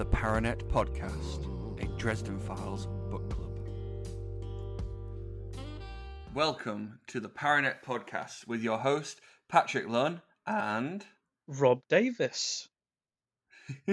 [0.00, 1.44] the Paranet Podcast,
[1.78, 3.50] a Dresden Files book club.
[6.32, 11.04] Welcome to the Paranet Podcast with your host, Patrick Lunn, and.
[11.46, 12.66] Robb Davis.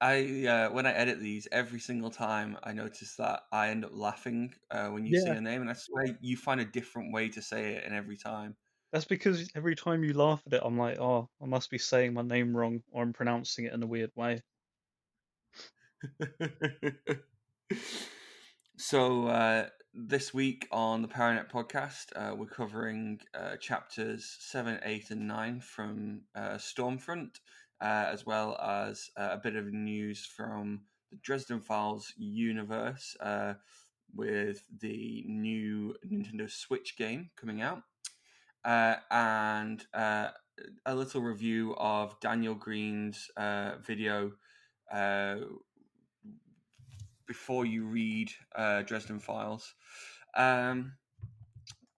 [0.00, 3.90] I uh, when I edit these every single time I notice that I end up
[3.92, 5.36] laughing uh, when you say Yeah.
[5.36, 8.16] a name, and I swear you find a different way to say it in every
[8.16, 8.56] time.
[8.94, 12.14] That's because every time you laugh at it, I'm like, oh, I must be saying
[12.14, 14.40] my name wrong or I'm pronouncing it in a weird way.
[18.78, 25.10] so uh, this week on the Paranet podcast, uh, we're covering uh, chapters seven, eight,
[25.10, 27.40] and nine from uh, Stormfront,
[27.80, 33.16] uh, as well as uh, a bit of news from the Dresden Files universe
[34.14, 37.82] with the new Nintendo Switch game coming out,
[38.64, 40.28] uh, and uh,
[40.86, 44.32] a little review of Daniel Greene's uh, video.
[44.92, 45.36] Uh,
[47.26, 49.74] before you read uh, Dresden Files.
[50.36, 50.92] Um,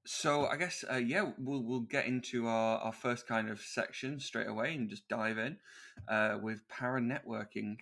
[0.07, 4.21] so I guess uh, yeah, we'll we'll get into our, our first kind of section
[4.21, 5.59] straight away and just dive in
[6.41, 7.77] with para networking.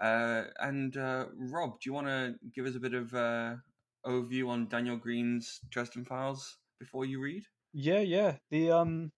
[0.00, 3.10] And Robb, do you want to give us a bit of
[4.04, 7.44] overview on Daniel Greene's Dresden Files before you read?
[7.72, 8.38] Yeah, yeah.
[8.50, 9.12] The um,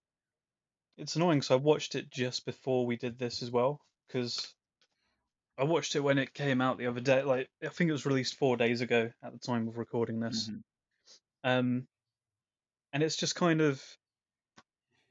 [0.96, 1.42] it's annoying.
[1.42, 4.54] So I watched it just before we did this as well because
[5.56, 7.22] I watched it when it came out the other day.
[7.22, 10.50] Like I think it was released four days ago at the time of recording this.
[10.50, 10.62] Mhm.
[11.44, 11.88] Um,
[12.92, 13.82] and it's just kind of,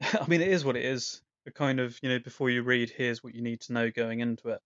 [0.00, 1.22] I mean, it is what it is.
[1.46, 4.20] A kind of, you know, before you read, here's what you need to know going
[4.20, 4.60] into it.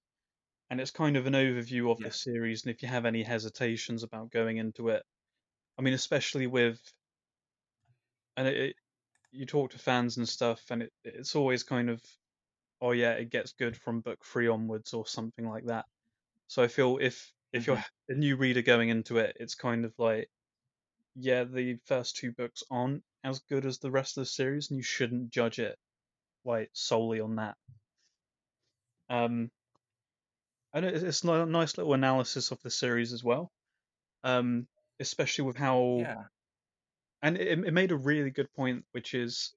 [0.71, 2.07] And it's kind of an overview of Yeah.
[2.07, 2.65] the series.
[2.65, 5.05] And if you have any hesitations about going into it,
[5.79, 6.81] I mean, especially with,
[8.37, 8.77] and it, it
[9.33, 12.03] you talk to fans and stuff, and it, it's always kind of,
[12.81, 15.87] oh yeah, it gets good from book three onwards or something like that.
[16.49, 19.95] So I feel if if you're a new reader going into it, it's kind of
[19.99, 20.29] like,
[21.17, 24.79] yeah, the first two books aren't as good as the rest of the series, and
[24.79, 25.79] you shouldn't judge it
[26.45, 27.57] like solely on that.
[29.09, 29.51] Um,
[30.75, 33.51] and it- it's a nice little analysis of the series as well.
[34.25, 34.69] Um,
[35.01, 36.29] especially with how Yeah,
[37.25, 39.57] and it, it made a really good point, which is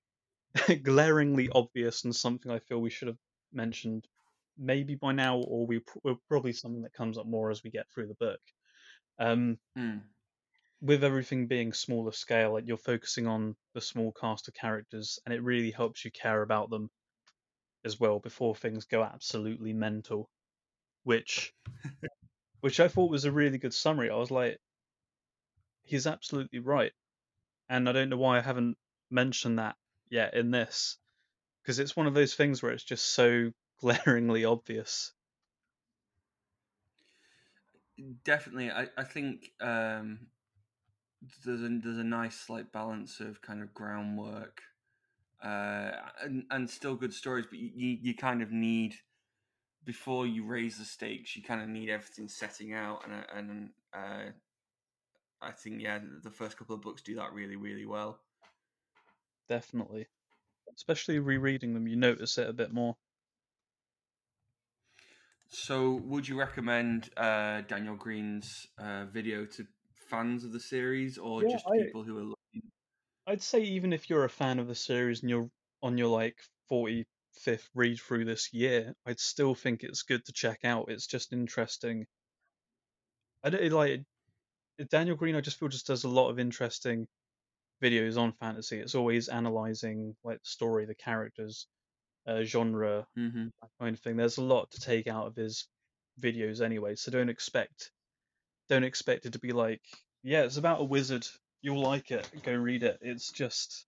[0.83, 3.19] glaringly obvious and something I feel we should have
[3.53, 4.07] mentioned
[4.57, 7.72] maybe by now, or we pr- will probably something that comes up more as we
[7.72, 8.41] get through the book.
[9.19, 10.09] Um, Mm.
[10.81, 15.33] with everything being smaller scale, like you're focusing on the small cast of characters, and
[15.33, 16.89] it really helps you care about them
[17.85, 20.29] as well before things go absolutely mental.
[21.03, 21.53] Which,
[22.61, 24.09] which I thought was a really good summary.
[24.11, 24.59] I was like,
[25.81, 26.94] he's absolutely right,
[27.69, 28.78] and I don't know why I haven't
[29.09, 29.78] mentioned that
[30.09, 30.97] yet in this,
[31.61, 35.13] because it's one of those things where it's just so glaringly obvious.
[38.23, 38.72] definitely.
[38.72, 40.27] I I think um,
[41.44, 44.61] there's a there's a nice like balance of kind of groundwork
[45.44, 45.91] uh,
[46.22, 48.95] and and still good stories, but you, you kind of need
[49.85, 54.31] before you raise the stakes, you kind of need everything setting out, and and uh,
[55.42, 58.20] I think yeah, the first couple of books do that really really well.
[59.50, 60.08] Definitely,
[60.75, 62.98] especially rereading them, you notice it a bit more.
[65.50, 69.68] So, would you recommend uh, Daniel Greene's uh, video to
[70.09, 72.72] fans of the series, or Yeah, just I- people who are looking?
[73.28, 75.52] I'd say even if you're a fan of the series and you're
[75.84, 80.66] on your like 45th read through this year, I'd still think it's good to check
[80.66, 80.90] out.
[80.90, 82.08] It's just interesting.
[83.44, 84.06] I don't like
[84.89, 85.35] Daniel Greene.
[85.35, 87.07] I just feel just does a lot of interesting
[87.81, 88.79] videos on fantasy.
[88.79, 91.67] It's always analyzing like the story, the characters,
[92.27, 93.47] uh, genre, Mm-hmm.
[93.61, 94.17] that kind of thing.
[94.17, 95.67] There's a lot to take out of his
[96.21, 97.91] videos anyway, so don't expect
[98.69, 99.81] don't expect it to be like,
[100.23, 101.25] yeah, it's about a wizard.
[101.61, 102.29] You'll like it.
[102.44, 102.99] Go read it.
[103.01, 103.85] It's just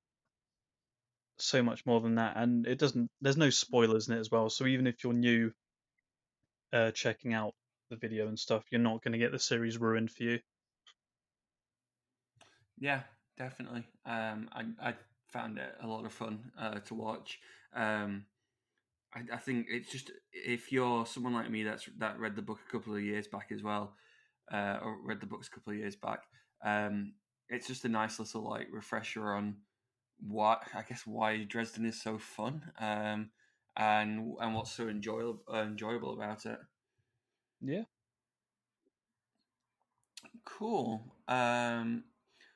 [1.37, 3.09] so much more than that, and it doesn't.
[3.21, 4.49] There's no spoilers in it as well.
[4.49, 5.51] So even if you're new,
[6.73, 7.53] uh, checking out
[7.89, 10.39] the video and stuff, you're not going to get the series ruined for you.
[12.79, 13.01] Yeah,
[13.37, 13.85] definitely.
[14.05, 14.93] Um, I I
[15.27, 17.39] found it a lot of fun uh, to watch.
[17.73, 18.25] Um,
[19.13, 22.59] I, I think it's just if you're someone like me that's that read the book
[22.67, 23.95] a couple of years back as well,
[24.51, 26.23] uh, or read the books a couple of years back.
[26.65, 27.13] Um,
[27.49, 29.57] it's just a nice little like refresher on
[30.19, 32.63] what I guess why Dresden is so fun.
[32.79, 33.31] Um,
[33.77, 36.59] and and what's so enjoyable uh, enjoyable about it.
[37.61, 37.83] Yeah.
[40.45, 41.01] Cool.
[41.27, 42.03] Um,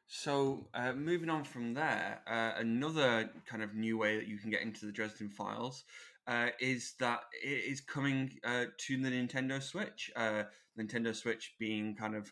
[0.07, 4.49] So, uh, moving on from there, uh, another kind of new way that you can
[4.49, 5.85] get into the Dresden Files
[6.27, 10.11] uh, is that it is coming uh, to the Nintendo Switch.
[10.15, 10.43] Uh,
[10.79, 12.31] Nintendo Switch being kind of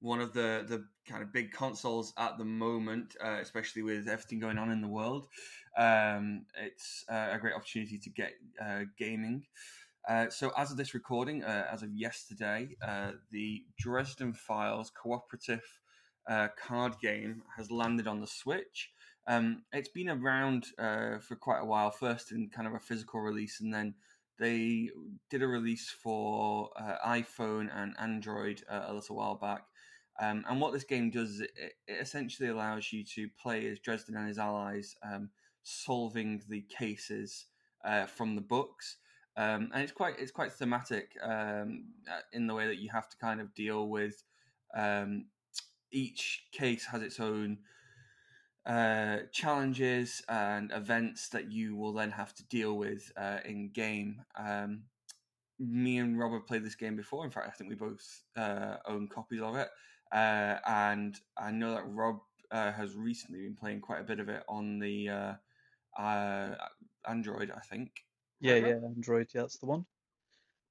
[0.00, 4.40] one of the the kind of big consoles at the moment, uh, especially with everything
[4.40, 5.28] going on in the world.
[5.78, 8.32] Um, it's a great opportunity to get
[8.98, 9.44] gaming.
[10.08, 15.62] Uh, so, as of this recording, uh, as of yesterday, uh, the Dresden Files cooperative
[16.28, 18.90] uh, card game has landed on the Switch.
[19.26, 23.20] Um, it's been around uh, for quite a while, first in kind of a physical
[23.20, 23.94] release, and then
[24.38, 24.90] they
[25.30, 26.70] did a release for
[27.06, 29.62] iPhone and Android a little while back.
[30.20, 33.78] Um, and what this game does is it, it, essentially allows you to play as
[33.78, 35.30] Dresden and his allies, um,
[35.62, 37.46] solving the cases
[38.08, 38.96] from the books
[39.36, 43.08] um, and it's quite it's quite thematic um, uh, in the way that you have
[43.08, 44.22] to kind of deal with
[44.76, 45.26] um,
[45.92, 47.58] each case has its own
[48.66, 54.22] uh, challenges and events that you will then have to deal with uh, in game.
[54.36, 54.84] Um,
[55.58, 57.24] me and Robb have played this game before.
[57.24, 59.68] In fact, I think we both uh, own copies of it,
[60.12, 64.28] uh, and I know that Robb uh, has recently been playing quite a bit of
[64.28, 65.36] it on the
[65.98, 67.90] Android, I think.
[68.40, 69.28] Yeah, yeah, Android.
[69.34, 69.86] Yeah, that's the one.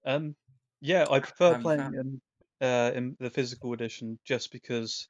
[0.05, 0.35] Um,
[0.81, 2.21] yeah, I prefer you playing in
[2.59, 5.07] uh in the physical edition just because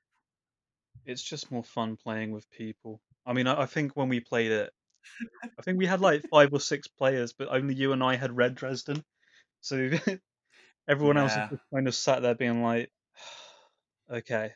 [1.06, 3.02] it's just more fun playing with people.
[3.26, 4.72] I mean, I, I think when we played it,
[5.58, 8.36] I think we had like five or six players, but only you and I had
[8.36, 9.04] read Dresden.
[9.62, 9.90] So
[10.88, 12.92] everyone else is just kind of sat there being like,
[14.12, 14.52] okay,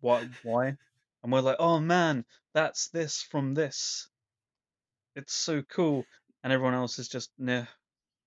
[0.00, 0.76] what, why?
[1.22, 2.24] And we're like, oh man,
[2.54, 4.08] that's this from this.
[5.16, 6.04] It's so cool.
[6.44, 7.64] And everyone else is just, nah,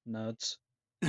[0.08, 0.58] nerds.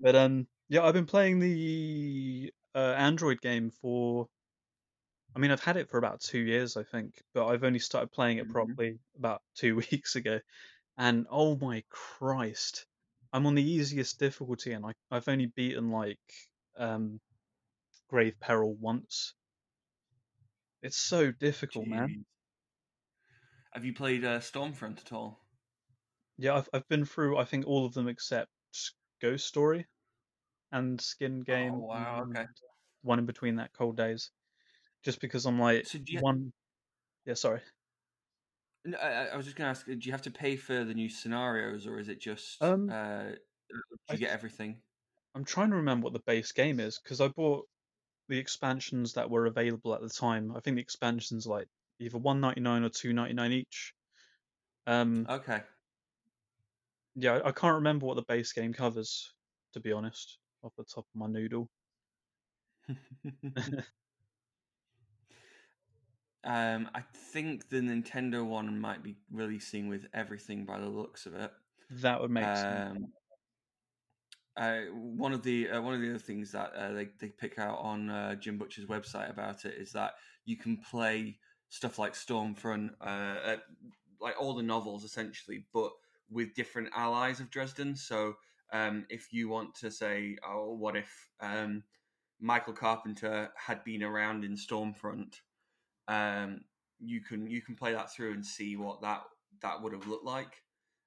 [0.00, 4.28] But um, yeah, I've been playing the uh, Android game for.
[5.36, 8.12] I mean, I've had it for about two years, I think, but I've only started
[8.12, 10.38] playing it properly about two weeks ago.
[10.96, 12.86] And oh my Christ,
[13.32, 16.20] I'm on the easiest difficulty, and I, I've only beaten like
[16.78, 17.20] um,
[18.08, 19.34] Grave Peril once.
[20.82, 22.24] It's so difficult, man.
[23.72, 25.40] Have you played uh, Stormfront at all?
[26.36, 28.50] Yeah, I've I've been through I think all of them except
[29.20, 29.86] Ghost Story
[30.74, 32.22] and Skin Game Oh wow.
[32.22, 32.46] Okay.
[33.02, 34.32] one in between that Cold Days.
[35.04, 36.22] Just because I'm like So you?
[36.22, 36.52] one.
[37.26, 37.62] Yeah, sorry.
[38.84, 39.86] no, I, I was just gonna ask.
[39.86, 42.60] Do you have to pay for the new scenarios, or is it just?
[42.60, 43.32] Um, Uh,
[44.10, 44.82] you get everything?
[45.34, 47.68] I'm trying to remember what the base game is because I bought
[48.28, 50.56] the expansions that were available at the time.
[50.56, 51.68] I think the expansions like
[52.00, 53.94] either 199 or 299 each.
[54.86, 55.64] Um, Okay.
[57.14, 59.34] yeah, I, I can't remember what the base game covers
[59.72, 61.68] to be honest, off the top of my noodle.
[66.44, 67.02] um, I
[67.32, 71.50] think the Nintendo one might be releasing with everything by the looks of it.
[71.90, 72.96] That would make sense.
[72.96, 73.06] Um,
[74.56, 77.58] uh, one of the uh, one of the other things that uh, they they pick
[77.58, 80.12] out on uh, Jim Butcher's website about it is that
[80.44, 81.38] you can play
[81.68, 83.56] stuff like Stormfront, uh, uh,
[84.20, 85.90] like all the novels essentially, but
[86.30, 87.96] with different allies of Dresden.
[87.96, 88.34] So
[88.74, 91.08] um, if you want to say, oh, what if
[91.40, 91.84] um,
[92.40, 95.36] Michael Carpenter had been around in Stormfront,
[96.08, 96.62] um,
[96.98, 99.22] you can you can play that through and see what that
[99.62, 100.60] that would have looked like,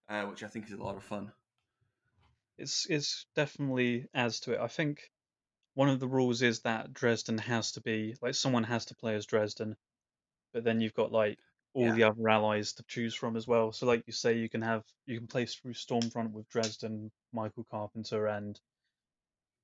[0.08, 1.34] uh, which I think is a lot of fun.
[2.58, 4.62] It's it's definitely adds to it.
[4.62, 5.12] I think
[5.74, 9.16] one of the rules is that Dresden has to be like someone has to play
[9.16, 9.76] as Dresden,
[10.54, 11.38] but then you've got like
[11.78, 11.94] all Yeah.
[11.94, 13.72] the other allies to choose from as well.
[13.72, 17.66] So like you say, you can have you can play through Stormfront with Dresden, Michael
[17.72, 18.60] Carpenter, and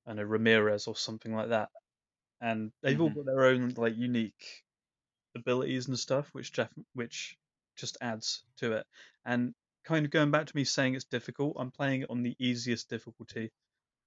[0.06, 1.70] and a Ramirez or something like that.
[2.42, 3.12] And they've all Mhm.
[3.12, 4.64] got their own like unique
[5.36, 7.38] abilities and stuff, which def- which
[7.78, 8.88] just adds to it.
[9.26, 9.56] And
[9.86, 12.90] kind of going back to me saying it's difficult, I'm playing it on the easiest
[12.90, 13.52] difficulty,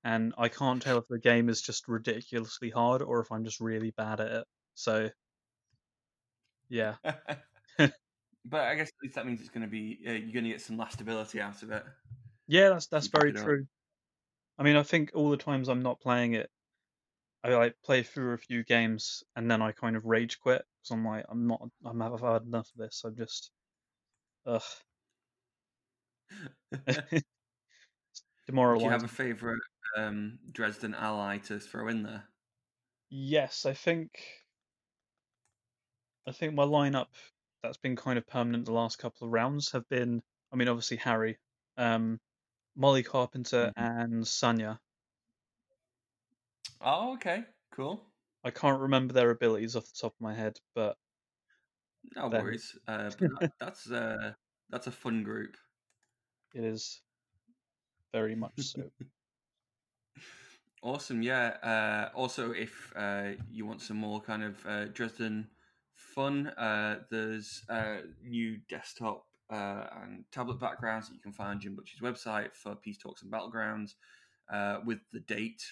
[0.04, 3.60] and I can't tell if the game is just ridiculously hard or if I'm just
[3.60, 4.46] really bad at it.
[4.74, 5.10] So
[6.68, 6.96] yeah,
[7.78, 10.50] but I guess at least that means it's going to be uh, you're going to
[10.50, 11.84] get some lastability out of it.
[12.46, 13.36] yeah, that's that's very up.
[13.36, 13.66] true.
[14.58, 16.48] I mean, I think all the times I'm not playing it,
[17.44, 20.90] I like play through a few games and then I kind of rage quit because
[20.90, 23.02] I'm like, I'm not, I'm I've had enough of this.
[23.04, 23.50] I'm just,
[24.46, 24.62] ugh,
[28.48, 29.60] Do you have a favorite
[29.96, 32.24] um, Dresden ally to throw in there?
[33.10, 34.10] Yes, I think,
[36.26, 37.08] I think my lineup
[37.62, 40.22] that's been kind of permanent the last couple of rounds have been,
[40.52, 41.38] I mean, obviously Harry,
[41.76, 42.20] um,
[42.76, 43.76] Molly Carpenter, Mhm.
[43.76, 44.78] and Sanya.
[46.80, 48.10] Oh, okay, cool.
[48.42, 50.96] I can't remember their abilities off the top of my head, but
[52.16, 52.78] No they're worries.
[52.86, 54.34] Uh, that, that's uh,
[54.70, 55.56] that's a fun group.
[56.54, 57.02] it is
[58.12, 58.90] very much so.
[60.82, 61.48] Awesome, yeah.
[61.62, 65.48] Uh, also, if uh, you want some more kind of uh, Dresden
[65.96, 71.60] fun, uh, there's uh, new desktop uh, and tablet backgrounds that you can find on
[71.60, 73.94] Jim Butcher's website for Peace Talks and Battlegrounds
[74.52, 75.62] uh, with the date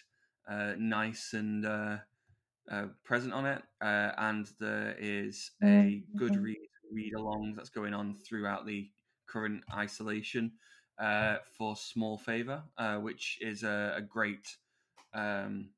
[0.49, 1.97] uh, nice and uh,
[2.71, 3.62] uh, present on it.
[3.81, 6.57] Uh, and there is a good read,
[6.93, 8.90] read along that's going on throughout the
[9.26, 10.52] current isolation
[10.99, 14.57] uh, for Small Favor, uh, which is a, a great
[15.14, 15.71] um,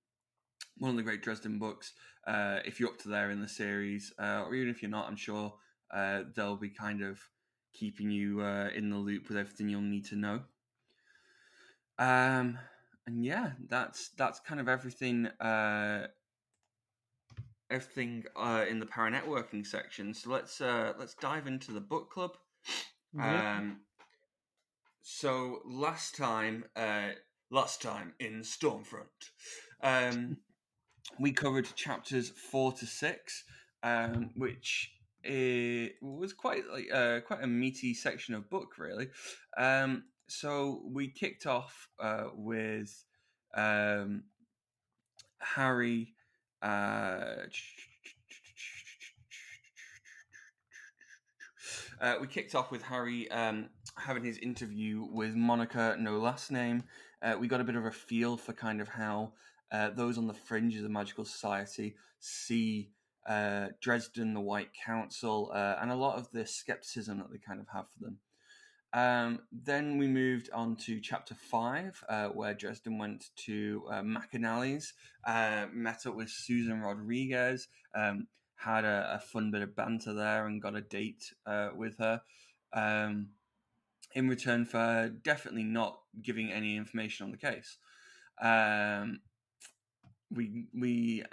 [0.78, 1.92] one of the great Dresden books.
[2.26, 5.08] Uh, if you're up to there in the series, uh, or even if you're not,
[5.08, 5.54] I'm sure
[5.92, 7.20] uh, they'll be kind of
[7.72, 10.40] keeping you uh, in the loop with everything you'll need to know.
[11.98, 12.58] Um,
[13.06, 15.26] and yeah, that's that's kind of everything.
[15.26, 16.08] Uh,
[17.70, 20.14] everything uh, in the para networking section.
[20.14, 22.32] So let's uh, let's dive into the book club.
[23.14, 23.58] Yeah.
[23.58, 23.80] Um,
[25.02, 27.10] so last time, uh,
[27.50, 29.30] last time in Stormfront,
[29.82, 30.38] um,
[31.18, 33.44] we covered chapters four to six,
[33.82, 34.92] um, which
[35.24, 39.08] eh, was quite like uh, quite a meaty section of book, really.
[39.56, 43.04] Um, so we kicked off uh, with
[43.54, 44.24] um,
[45.38, 46.14] Harry.
[46.62, 47.44] Uh,
[52.00, 56.84] uh, we kicked off with Harry um, having his interview with Monica, no last name.
[57.22, 59.32] Uh, we got a bit of a feel for kind of how
[59.72, 62.90] uh, those on the fringe of the magical society see
[63.28, 67.60] uh, Dresden, the White Council, uh, and a lot of the skepticism that they kind
[67.60, 68.18] of have for them.
[68.92, 74.94] Um, then we moved on to chapter five, uh, where Dresden went to uh, McAnally's,
[75.26, 80.46] uh, met up with Susan Rodriguez, um, had a, a, fun bit of banter there,
[80.46, 82.22] and got a date uh, with her.
[82.72, 83.28] Um,
[84.14, 87.76] in return for definitely not giving any information on the case,
[88.40, 89.20] um,
[90.30, 91.24] we we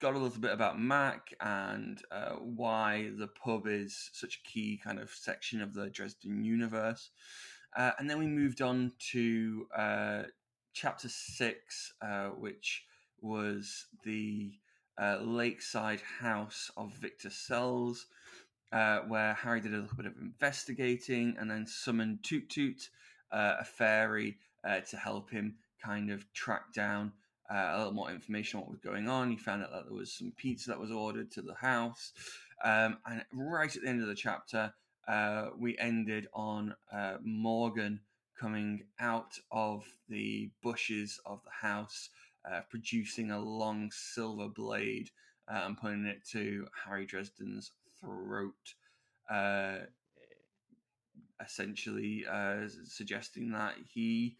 [0.00, 4.78] got a little bit about Mac and uh, why the pub is such a key
[4.82, 7.10] kind of section of the Dresden universe.
[7.76, 10.22] Uh, and then we moved on to uh,
[10.72, 12.84] chapter six, uh, which
[13.20, 14.52] was the
[15.00, 18.06] uh, lakeside house of Victor Sells,
[18.72, 22.90] uh, where Harry did a little bit of investigating and then summoned Toot Toot,
[23.30, 24.36] a fairy,
[24.88, 27.12] to help him kind of track down
[27.50, 29.30] uh, a little more information on what was going on.
[29.30, 32.12] He found out that there was some pizza that was ordered to the house.
[32.64, 34.72] Um, and right at the end of the chapter,
[35.06, 38.00] uh, we ended on uh, Morgan
[38.38, 42.10] coming out of the bushes of the house,
[42.50, 45.10] uh, producing a long silver blade
[45.48, 48.74] uh, and putting it to Harry Dresden's throat.
[49.30, 49.78] Uh,
[51.44, 52.24] essentially,
[52.86, 54.36] suggesting that he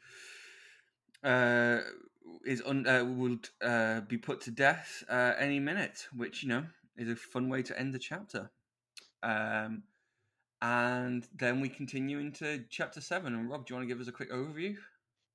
[2.45, 6.64] is un, uh, will uh, be put to death uh, any minute, which you know
[6.97, 8.50] is a fun way to end the chapter.
[9.23, 9.83] Um,
[10.62, 13.35] and then we continue into chapter seven.
[13.35, 14.76] And Robb, do you want to give us a quick overview?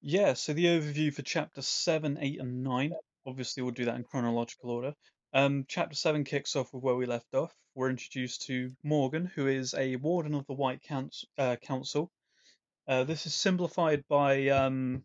[0.01, 0.33] Yeah.
[0.33, 2.93] So the overview for chapter seven, eight, and nine.
[3.25, 4.93] Obviously, we'll do that in chronological order.
[5.33, 7.53] Um, chapter seven kicks off with where we left off.
[7.75, 11.29] We're introduced to Morgan, who is a warden of the White Council.
[11.37, 12.11] Uh, Council.
[12.87, 15.03] Uh, this is simplified by um,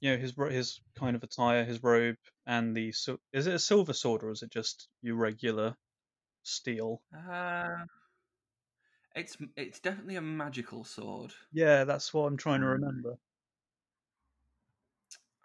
[0.00, 2.88] you know his his kind of attire, his robe, and the
[3.32, 5.74] is it a silver sword or is it just your regular
[6.42, 7.00] steel?
[7.14, 7.84] Uh,
[9.14, 11.32] it's it's definitely a magical sword.
[11.52, 12.72] Yeah, that's what I'm trying to hmm.
[12.72, 13.18] remember.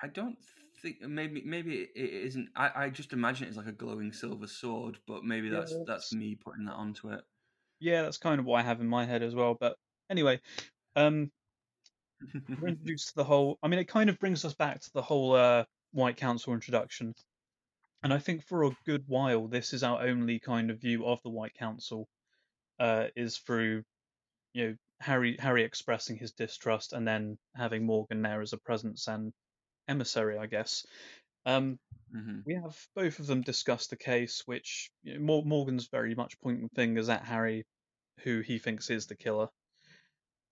[0.02, 0.38] I don't
[0.82, 2.50] think maybe maybe it isn't.
[2.56, 5.88] I, I just imagine it's like a glowing silver sword, but maybe yeah, that's, that's
[5.88, 7.22] that's me putting that onto it.
[7.80, 9.56] Yeah, that's kind of what I have in my head as well.
[9.60, 9.76] But
[10.10, 10.40] anyway,
[10.96, 11.32] um,
[12.60, 13.58] we're introduced to the whole.
[13.62, 17.14] I mean, it kind of brings us back to the whole uh, White Council introduction,
[18.04, 21.22] and I think for a good while this is our only kind of view of
[21.24, 22.08] the White Council,
[22.80, 23.84] uh, is through,
[24.54, 29.08] you know, Harry Harry expressing his distrust, and then having Morgan there as a presence
[29.08, 29.34] and
[29.88, 30.86] emissary, I guess.
[31.46, 31.80] Um,
[32.16, 32.40] mm-hmm.
[32.46, 36.70] We have both of them discuss the case, which you know, Morgan's very much pointing
[36.70, 37.66] fingers at Harry,
[38.24, 39.48] who he thinks is the killer.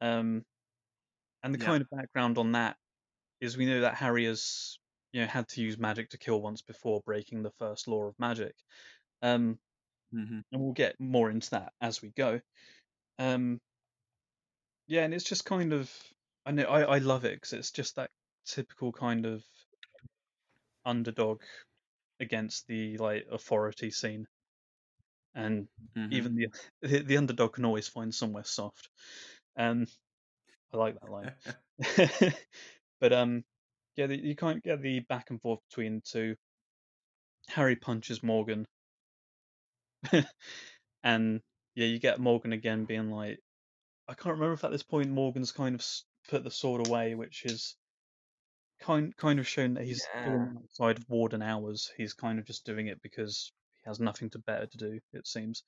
[0.01, 0.43] Um,
[1.43, 1.65] and the yeah.
[1.65, 2.77] kind of background on that
[3.41, 4.77] is we know that Harry has
[5.11, 8.19] you know had to use magic to kill once before breaking the first law of
[8.19, 8.53] magic.
[9.21, 9.59] Um,
[10.13, 10.39] mm-hmm.
[10.51, 12.41] and we'll get more into that as we go.
[13.17, 13.59] Um,
[14.87, 15.91] yeah, and it's just kind of
[16.45, 18.09] I know I, I love it because it's just that
[18.45, 19.43] typical kind of
[20.85, 21.41] underdog
[22.19, 24.27] against the like authority scene,
[25.35, 26.13] and Mhm.
[26.13, 26.47] even the,
[26.81, 28.89] the the underdog can always find somewhere soft.
[29.57, 29.85] Um,
[30.73, 31.33] I like that line.
[32.99, 33.43] but um,
[33.95, 36.35] yeah, the, you can't get the back and forth between the two.
[37.49, 38.65] Harry punches Morgan,
[41.03, 41.41] and
[41.75, 43.39] yeah, you get Morgan again being like,
[44.07, 45.85] I can't remember if at this point Morgan's kind of
[46.29, 47.77] put the sword away, which is
[48.79, 50.45] kind kind of shown that he's Yeah.
[50.63, 51.91] outside of warden hours.
[51.97, 55.27] He's kind of just doing it because he has nothing to better to do, it
[55.27, 55.63] seems.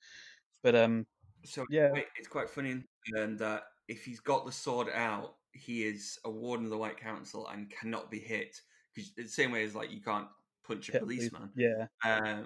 [0.62, 1.06] But um,
[1.44, 2.82] So yeah, it's quite funny
[3.16, 6.98] in that if he's got the sword out, he is a warden of the White
[6.98, 8.56] Council and cannot be hit.
[8.94, 10.28] Because the same way as like you can't
[10.66, 11.50] punch a policeman.
[11.56, 12.44] yeah, Uh,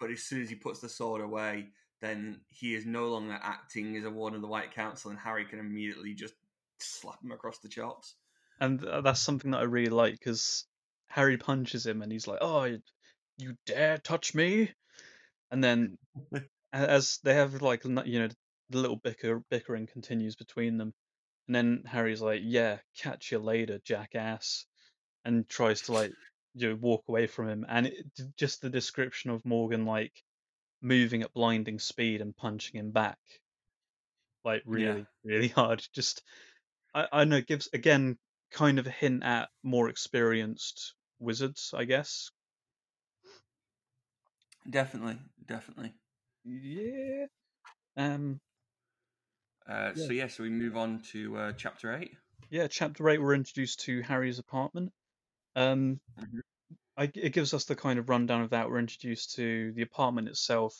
[0.00, 1.68] but as soon as he puts the sword away,
[2.00, 5.44] then he is no longer acting as a warden of the White Council, and Harry
[5.44, 6.34] can immediately just
[6.78, 8.16] slap him across the chops.
[8.60, 10.66] and that's something that I really like because
[11.08, 12.64] Harry punches him and he's like, "Oh,
[13.36, 14.72] you- dare touch me!"
[15.50, 15.98] And then
[16.72, 18.28] as they have like you know
[18.70, 20.94] the little bicker bickering continues between them,
[21.48, 24.66] and then Harry's like, "Yeah, catch you later, jackass,"
[25.24, 26.14] and tries to like
[26.54, 28.06] you know, walk away from him, and it,
[28.36, 30.24] just the description of Morgan like
[30.82, 33.20] moving at blinding speed and punching him back,
[34.44, 35.86] like really really hard.
[35.92, 36.22] Just
[36.94, 38.18] I I know gives again
[38.52, 42.30] kind of a hint at more experienced wizards, I guess.
[44.70, 45.94] Definitely, definitely.
[46.48, 47.26] Yeah.
[47.96, 48.40] Um.
[49.66, 50.06] Uh, Yeah.
[50.06, 52.16] So yeah, so we move on to uh, chapter eight.
[52.50, 54.92] yeah, chapter eight, we're introduced to Harry's apartment.
[55.56, 56.40] Um, Mhm.
[56.96, 58.68] I, it gives us the kind of rundown of that.
[58.68, 60.74] We're introduced to the apartment itself,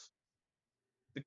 [1.15, 1.23] the,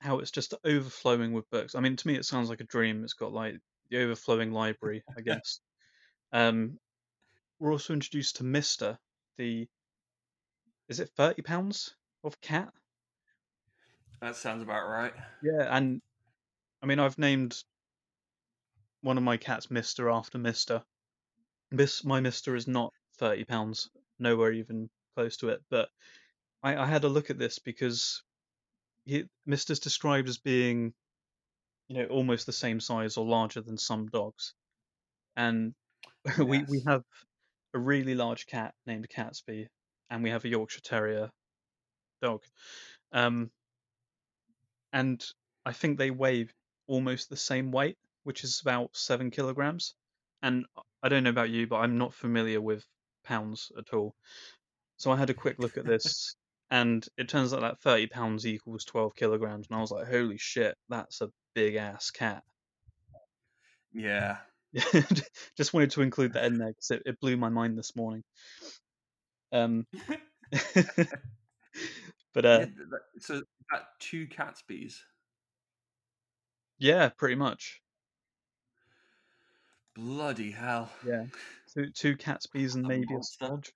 [0.00, 1.74] how it's just overflowing with books.
[1.74, 3.04] I mean, to me, it sounds like a dream.
[3.04, 3.56] It's got like
[3.90, 5.60] the overflowing library, I guess.
[6.32, 6.78] Um,
[7.58, 8.98] we're also introduced to Mister,
[9.38, 9.68] the
[10.88, 12.72] is it thirty pounds of cat?
[14.20, 15.12] That sounds about right.
[15.42, 16.00] Yeah, and
[16.82, 17.56] I mean, I've named
[19.02, 20.82] one of my cats Mister after Mister.
[21.70, 25.60] This my Mister is not thirty pounds, nowhere even close to it.
[25.70, 25.88] But
[26.62, 28.22] I, I had a look at this because
[29.04, 30.92] he, Mister's described as being,
[31.88, 34.54] you know, almost the same size or larger than some dogs,
[35.36, 35.74] and
[36.38, 37.02] we we have
[37.74, 39.66] a really large cat named Catsby,
[40.10, 41.30] and we have a Yorkshire Terrier
[42.20, 42.42] dog,
[43.12, 43.50] um,
[44.92, 45.24] and
[45.64, 46.48] I think they weigh
[46.86, 49.94] almost the same weight, which is about seven kilograms.
[50.42, 50.66] And
[51.02, 52.84] I don't know about you, but I'm not familiar with
[53.24, 54.14] pounds at all.
[54.96, 56.34] So I had a quick look at this,
[56.70, 59.66] and it turns out that 30 pounds equals 12 kilograms.
[59.68, 62.42] And I was like, holy shit, that's a big ass cat.
[63.92, 64.38] Yeah.
[65.56, 68.22] Just wanted to include that in there because it, it blew my mind this morning.
[69.52, 69.86] Um,
[72.34, 74.94] but uh, that- so that two Catsbys.
[76.78, 77.80] yeah, pretty much.
[79.94, 80.90] Bloody hell.
[81.06, 81.24] Yeah.
[81.74, 83.18] Two, two Catsbys and maybe a.
[83.18, 83.70] Slodge.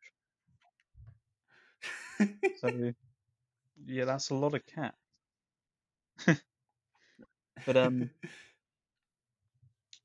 [2.60, 2.92] So
[3.86, 4.94] yeah, that's a lot of cat.
[7.66, 8.10] But um,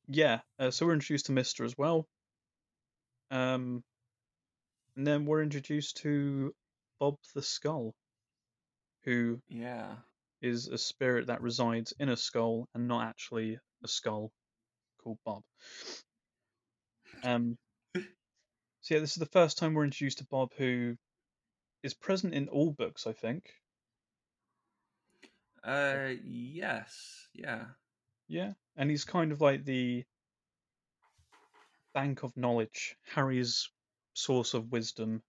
[0.07, 0.39] yeah.
[0.57, 2.07] Uh, so we're introduced to Mister as well.
[3.31, 3.83] Um,
[4.95, 6.53] and then we're introduced to
[6.99, 7.93] Bob the Skull,
[9.03, 9.95] who yeah.
[10.41, 14.31] is a spirit that resides in a skull and not actually a skull
[15.03, 15.43] called Bob.
[17.23, 17.57] Um,
[17.95, 20.95] so yeah, this is the first time we're introduced to Bob, who
[21.83, 23.43] is present in all books, I think.
[25.63, 27.27] Uh, yes.
[27.33, 27.65] Yeah.
[28.27, 30.03] Yeah, and he's kind of like the
[31.93, 33.69] bank of knowledge, Harry's
[34.13, 35.23] source of wisdom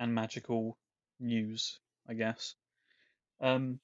[0.00, 0.76] and magical
[1.20, 2.56] news, I guess.
[3.42, 3.80] Um,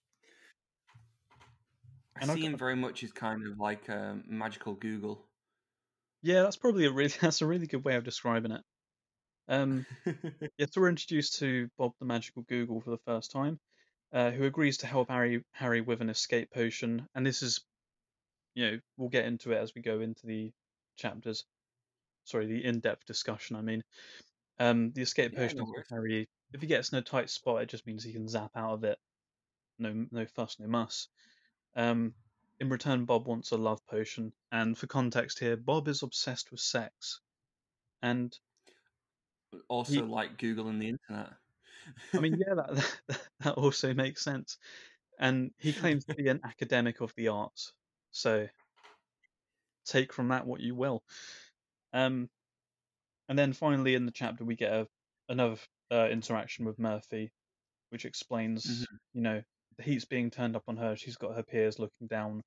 [2.20, 5.26] I see him very much as kind of like a magical Google.
[6.22, 8.62] yeah, that's probably a really that's a really good way of describing it.
[9.48, 9.86] Um,
[10.58, 13.58] yeah, so we're introduced to Bob the Magical Google for the first time,
[14.12, 17.60] uh, who agrees to help Harry Harry with an escape potion, and this is,
[18.54, 20.52] you know, we'll get into it as we go into the
[20.96, 21.44] chapters.
[22.24, 23.56] Sorry, the in-depth discussion.
[23.56, 23.82] I mean,
[24.60, 26.28] um, the escape Yeah, potion no Harry.
[26.52, 28.84] If he gets in a tight spot, it just means he can zap out of
[28.84, 28.98] it.
[29.78, 31.08] No, no fuss, no muss.
[31.74, 32.14] Um,
[32.60, 36.60] in return, Bob wants a love potion, and for context here, Bob is obsessed with
[36.60, 37.20] sex,
[38.02, 38.36] and
[39.68, 41.32] Also, He- like Google and the internet.
[42.14, 44.58] I mean, yeah, that that also makes sense.
[45.18, 47.72] And he claims to be an academic of the arts,
[48.10, 48.48] so
[49.84, 51.02] take from that what you will.
[51.92, 52.30] Um,
[53.28, 54.88] and then finally in the chapter we get a,
[55.28, 55.56] another
[55.90, 57.32] uh, interaction with Murphy,
[57.90, 58.98] which explains, Mhm.
[59.14, 59.42] you know,
[59.78, 60.96] the heat's being turned up on her.
[60.96, 62.42] She's got her peers looking down.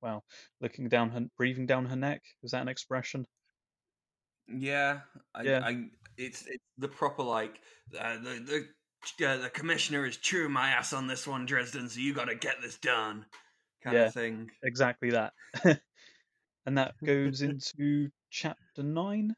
[0.00, 0.24] Well,
[0.60, 2.22] looking down her, breathing down her neck.
[2.42, 3.26] Is that an expression?
[4.48, 5.00] Yeah,
[5.34, 5.60] I, Yeah.
[5.64, 5.84] I,
[6.16, 7.60] it's it's the proper like
[7.98, 8.66] uh, the
[9.18, 11.88] the uh, the commissioner is chewing my ass on this one, Dresden.
[11.88, 13.26] So you got to get this done,
[13.82, 14.06] kind Yeah.
[14.06, 14.50] of thing.
[14.62, 15.32] Exactly that.
[16.66, 19.34] and that goes into chapter nine.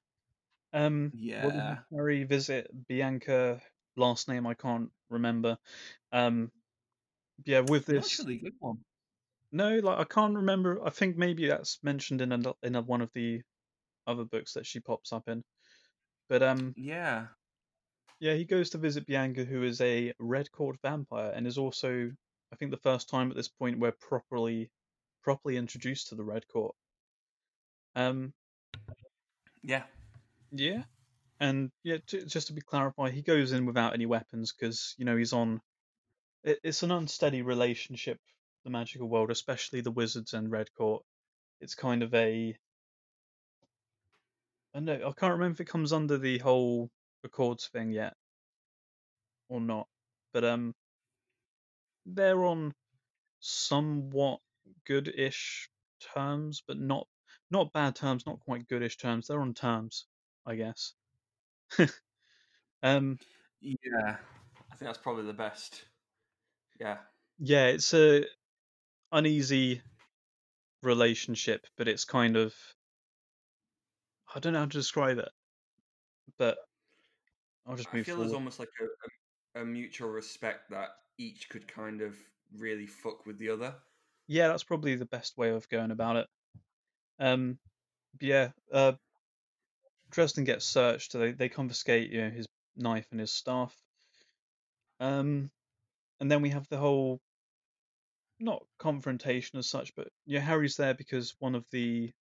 [0.72, 3.60] Um, Yeah, Harry visit Bianca.
[3.96, 5.58] Last name I can't remember.
[6.12, 6.50] Um,
[7.44, 8.20] yeah, with that's this.
[8.20, 8.78] a really good one.
[9.52, 10.84] No, like I can't remember.
[10.84, 13.42] I think maybe that's mentioned in a, in a, one of the
[14.06, 15.42] other books that she pops up in.
[16.28, 17.26] But um, Yeah,
[18.20, 22.10] yeah, he goes to visit Bianca, who is a red court vampire, and is also,
[22.52, 24.70] I think, the first time at this point we're properly,
[25.22, 26.74] properly introduced to the red court.
[27.94, 28.32] Um,
[29.62, 29.82] yeah,
[30.52, 30.82] yeah,
[31.42, 35.06] and yeah, j- just to be clarified, he goes in without any weapons because you
[35.06, 35.60] know he's on.
[36.44, 38.18] It, it's an unsteady relationship,
[38.64, 41.04] the magical world, especially the wizards and red court.
[41.60, 42.56] It's kind of a
[44.74, 46.90] I know I can't remember if it comes under the whole
[47.24, 48.14] Accords thing yet
[49.48, 49.88] or not,
[50.32, 50.74] but um,
[52.06, 52.74] they're on
[53.40, 54.40] somewhat
[54.86, 55.70] good-ish
[56.14, 57.08] terms, but not
[57.50, 59.28] not bad terms, not quite goodish terms.
[59.28, 60.06] They're on terms,
[60.46, 60.94] I guess.
[62.82, 63.18] um,
[63.60, 64.16] yeah.
[64.70, 65.84] I think that's probably the best.
[66.80, 66.98] Yeah,
[67.38, 68.24] yeah, it's a
[69.10, 69.82] uneasy
[70.82, 72.54] relationship, but it's kind of
[74.34, 75.28] I don't know how to describe it,
[76.38, 76.56] but
[77.66, 78.02] I'll just move.
[78.02, 78.28] I feel forward.
[78.28, 82.16] there's almost like a, a, a mutual respect that each could kind of
[82.56, 83.74] really fuck with the other.
[84.28, 86.26] Yeah, that's probably the best way of going about it.
[87.18, 87.58] Um,
[88.20, 88.92] yeah, uh,
[90.12, 91.12] Dresden gets searched.
[91.12, 92.46] They they confiscate you know his
[92.76, 93.74] knife and his staff.
[95.00, 95.50] Um,
[96.20, 97.20] and then we have the whole
[98.38, 102.12] not confrontation as such, but yeah, Harry's there because one of the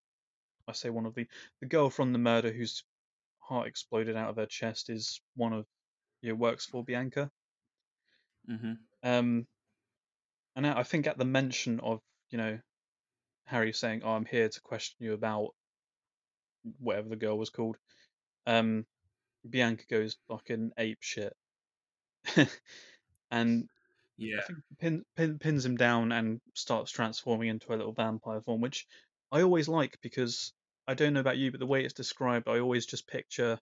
[0.67, 1.27] I say one of the
[1.59, 2.83] the girl from the murder whose
[3.39, 5.65] heart exploded out of her chest is one of
[6.21, 7.29] you know, works for Bianca.
[8.49, 8.73] Mm-hmm.
[9.03, 9.47] Um,
[10.55, 11.99] and I I think at the mention of
[12.29, 12.59] you know
[13.45, 15.53] Harry saying, "Oh, I'm here to question you about
[16.79, 17.77] whatever the girl was called,"
[18.47, 18.87] um,
[19.49, 21.35] Bianca goes fucking ape shit,
[23.31, 23.69] and
[24.17, 28.41] Yeah, I think pin, pin, pins him down and starts transforming into a little vampire
[28.41, 28.87] form, which
[29.31, 30.53] I always like because
[30.87, 33.59] I don't know about you, but the way it's described, I always just picture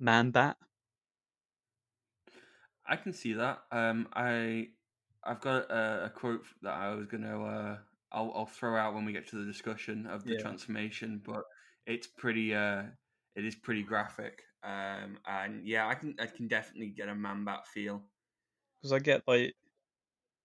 [0.00, 0.56] man bat.
[2.86, 3.64] I can see that.
[3.70, 4.70] Um, I
[5.22, 7.78] I've got a, a quote that I was gonna uh,
[8.12, 10.42] I'll I'll throw out when we get to the discussion of the Yeah.
[10.42, 11.44] transformation, but
[11.88, 12.82] it's pretty uh
[13.34, 14.42] it is pretty graphic.
[14.62, 18.02] Um, and yeah, I can I can definitely get a man bat feel.
[18.80, 19.54] Because I get like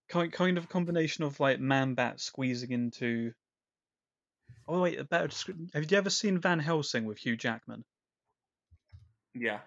[0.09, 3.33] kind kind of combination of like man bat squeezing into.
[4.67, 5.69] Oh wait, a better description.
[5.73, 7.83] Have you ever seen Van Helsing with Hugh Jackman?
[9.35, 9.59] Yeah,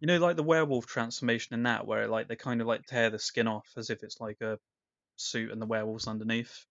[0.00, 3.10] You know, like the werewolf transformation in that, where like they kind of like tear
[3.10, 4.58] the skin off as if it's like a
[5.16, 6.64] suit and the werewolf's underneath.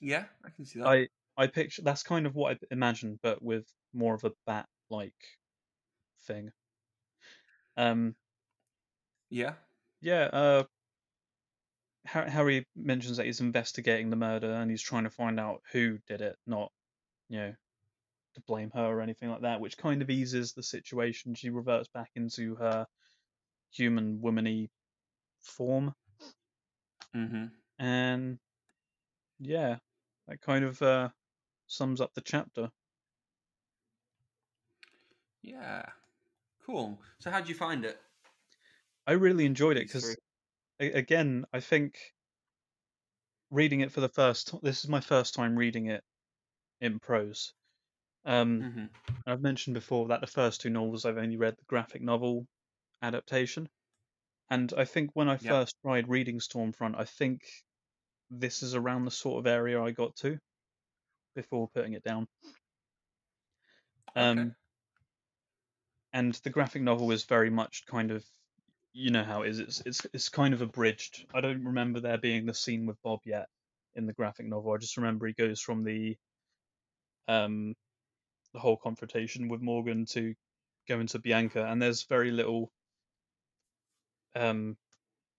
[0.00, 0.88] yeah, I can see that.
[0.88, 4.66] I I picture that's kind of what I imagine, but with more of a bat
[4.90, 5.12] like
[6.26, 6.50] thing.
[7.76, 8.14] Um,
[9.30, 9.54] yeah,
[10.00, 10.24] yeah.
[10.24, 10.64] Uh,
[12.06, 16.20] Harry mentions that he's investigating the murder and he's trying to find out who did
[16.20, 16.70] it, not
[17.28, 17.54] you know
[18.34, 21.34] to blame her or anything like that, which kind of eases the situation.
[21.34, 22.86] She reverts back into her
[23.72, 24.68] human womany
[25.42, 25.94] form,
[27.14, 27.46] mm-hmm.
[27.78, 28.38] and
[29.40, 29.76] yeah,
[30.28, 31.08] that kind of uh,
[31.66, 32.70] sums up the chapter.
[35.42, 35.84] yeah,
[36.64, 37.00] cool.
[37.18, 38.00] So how'd you find it?
[39.04, 40.16] I really enjoyed it because
[40.80, 42.14] again, I think
[43.50, 46.04] reading it for the first t- this is my first time reading it
[46.80, 47.54] in prose.
[48.24, 48.86] Um, Mm-hmm.
[49.26, 52.46] and I've mentioned before that the first two novels I've only read the graphic novel
[53.02, 53.68] adaptation,
[54.50, 55.58] and I think when I Yep.
[55.58, 57.42] first tried reading Stormfront, I think
[58.30, 60.38] this is around the sort of area I got to
[61.36, 62.28] before putting it down.
[64.16, 64.56] Um, Okay.
[66.12, 68.26] and the graphic novel is very much kind of
[68.92, 72.18] you know how it is it's it's it's kind of abridged i don't remember there
[72.18, 73.48] being the scene with bob yet
[73.94, 76.16] in the graphic novel i just remember he goes from the
[77.28, 77.74] um
[78.52, 80.34] the whole confrontation with morgan to
[80.88, 82.72] going to bianca and there's very little
[84.36, 84.76] um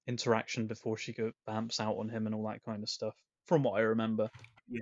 [0.08, 3.64] interaction before she go bamps out on him and all that kind of stuff from
[3.64, 4.30] what i remember
[4.68, 4.82] Yeah,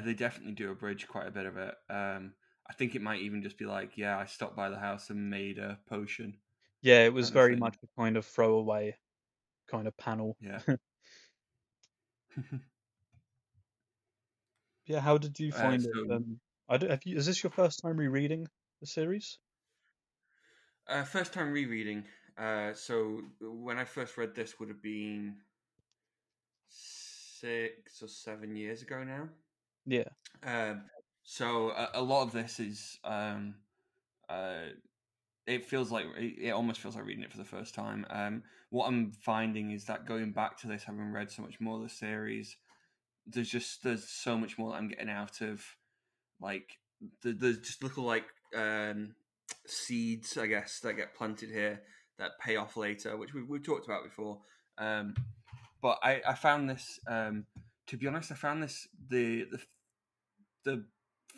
[0.00, 1.74] they definitely do abridge quite a bit of it.
[1.90, 2.34] Um,
[2.68, 5.30] I think it might even just be like, yeah, I stopped by the house and
[5.30, 6.38] made a potion.
[6.82, 8.96] Yeah, it was very much a kind of throwaway
[9.68, 10.36] kind of panel.
[10.40, 10.60] Yeah.
[14.86, 16.10] Yeah, how did you Uh, find so- it?
[16.10, 18.48] Um, I don't, have you, is this your first time rereading
[18.80, 19.38] the series?
[20.86, 22.04] Uh, first time rereading.
[22.38, 25.38] Uh, so when I first read this would have been
[27.46, 29.28] six or seven years ago now.
[29.86, 30.08] Yeah,
[30.42, 30.82] Um,
[31.22, 33.54] so a, a lot of this is, um,
[34.28, 34.70] uh,
[35.46, 38.04] it feels like it, it almost feels like reading it for the first time.
[38.10, 41.76] Um, what I'm finding is that going back to this, having read so much more
[41.76, 42.56] of the series,
[43.26, 45.64] there's just there's so much more that I'm getting out of,
[46.40, 46.78] like
[47.22, 49.14] the, there's just little like um,
[49.66, 51.82] seeds, I guess, that get planted here
[52.18, 54.40] that pay off later, which we we've talked about before.
[54.78, 55.14] Um,
[55.80, 57.46] but I, I found this, um,
[57.88, 59.60] to be honest, I found this the the
[60.64, 60.84] the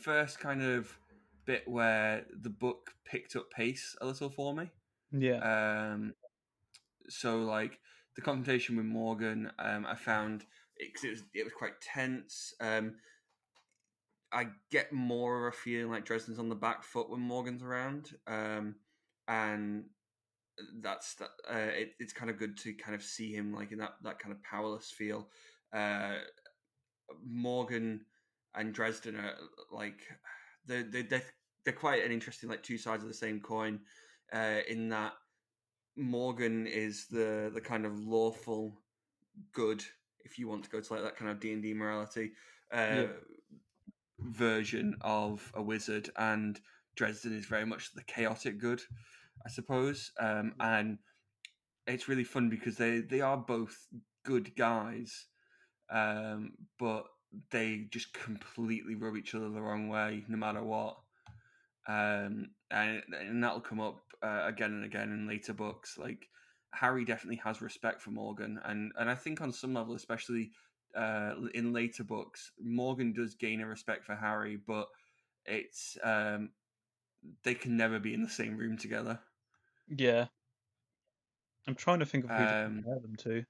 [0.00, 0.98] first kind of
[1.44, 4.70] bit where the book picked up pace a little for me.
[5.12, 6.14] yeah, Um,
[7.08, 7.80] so like
[8.16, 10.46] the confrontation with Morgan, um, I found
[10.76, 12.54] it, 'cause it was it was quite tense.
[12.60, 12.96] Um,
[14.30, 18.14] I get more of a feeling like Dresden's on the back foot when Morgan's around,
[18.26, 18.76] um,
[19.26, 19.86] and
[20.80, 21.30] that's that.
[21.48, 24.18] Uh, it, it's kind of good to kind of see him like in that that
[24.18, 25.28] kind of powerless feel.
[25.72, 26.16] Uh,
[27.24, 28.04] Morgan
[28.54, 29.34] and Dresden are
[29.72, 30.00] like
[30.66, 31.22] they're they're
[31.64, 33.80] they're, quite an interesting like two sides of the same coin.
[34.32, 35.12] Uh, in that
[35.96, 38.80] Morgan is the the kind of lawful
[39.52, 39.82] good,
[40.24, 42.32] if you want to go to like that kind of D and D morality
[42.72, 43.06] uh, Yeah.
[44.20, 46.60] version of a wizard, and
[46.96, 48.80] Dresden is very much the chaotic good,
[49.46, 50.12] I suppose.
[50.20, 50.98] Um, and
[51.86, 53.76] it's really fun because they they are both
[54.24, 55.26] good guys,
[55.90, 57.04] um, but
[57.50, 60.96] they just completely rub each other the wrong way, no matter what.
[61.88, 65.96] Um, and and that'll come up uh, again and again in later books.
[65.98, 66.28] Like
[66.74, 70.50] Harry definitely has respect for Morgan, and and I think on some level, especially
[70.96, 74.88] uh, in later books, Morgan does gain a respect for Harry, but
[75.46, 76.50] it's um,
[77.44, 79.20] they can never be in the same room together.
[79.90, 80.26] Yeah.
[81.66, 83.44] I'm trying to think of who to Um, compare them to.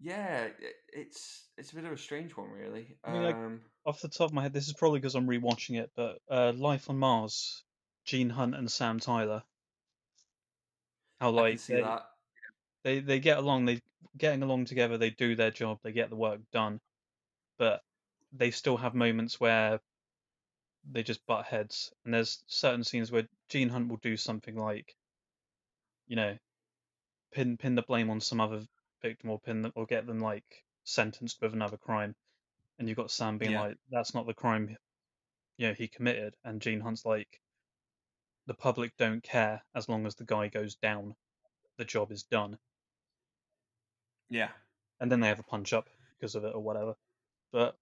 [0.00, 0.48] Yeah,
[0.92, 2.96] it's it's a bit of a strange one, really.
[3.02, 5.26] I mean, like- um, Off the top of my head, this is probably because I'm
[5.26, 7.64] rewatching it, but uh, Life on Mars,
[8.04, 9.42] Gene Hunt and Sam Tyler.
[11.20, 12.02] How like see they, that.
[12.84, 13.80] they they get along, they
[14.16, 16.80] getting along together, they do their job, they get the work done,
[17.56, 17.82] but
[18.32, 19.80] they still have moments where
[20.90, 24.96] they just butt heads, and there's certain scenes where Gene Hunt will do something like,
[26.08, 26.36] you know,
[27.32, 28.66] pin pin the blame on some other
[29.02, 32.16] victim or pin them or get them like sentenced with another crime,
[32.78, 33.60] and you've got Sam being Yeah.
[33.60, 34.76] like, that's not the crime,
[35.58, 37.40] you know, he committed, and Gene Hunt's like,
[38.46, 41.14] the public don't care as long as the guy goes down,
[41.76, 42.58] the job is done,
[44.30, 44.50] Yeah,
[45.00, 46.94] and then they have a punch up because of it or whatever.
[47.52, 47.76] But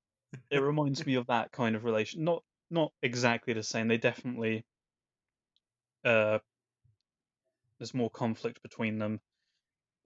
[0.51, 2.25] it reminds me of that kind of relation.
[2.25, 3.89] Not not exactly the same.
[3.89, 4.65] They definitely
[6.05, 6.39] uh
[7.79, 9.19] there's more conflict between them,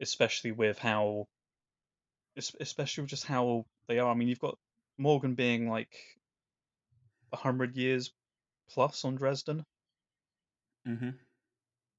[0.01, 1.29] especially with how
[2.61, 4.11] especially with just how they are.
[4.11, 4.59] I mean, you've got
[4.99, 5.94] Morgan being like
[7.33, 8.12] a hundred years
[8.68, 9.66] plus on Dresden,
[10.85, 11.11] hmm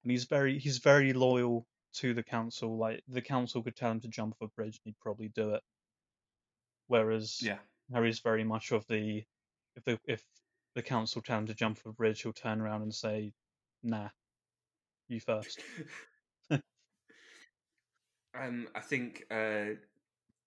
[0.04, 2.78] and he's very he's very loyal to the council.
[2.78, 5.56] Like the council could tell him to jump off a bridge, and he'd probably do
[5.56, 5.63] it.
[6.88, 7.60] Whereas yeah,
[7.91, 9.24] Harry's very much of the
[9.76, 10.24] if the if
[10.75, 13.34] the council tell him to jump off a bridge, he'll turn around and say,
[13.84, 14.10] "Nah,
[15.07, 15.62] you first.
[18.39, 19.75] um, I think uh,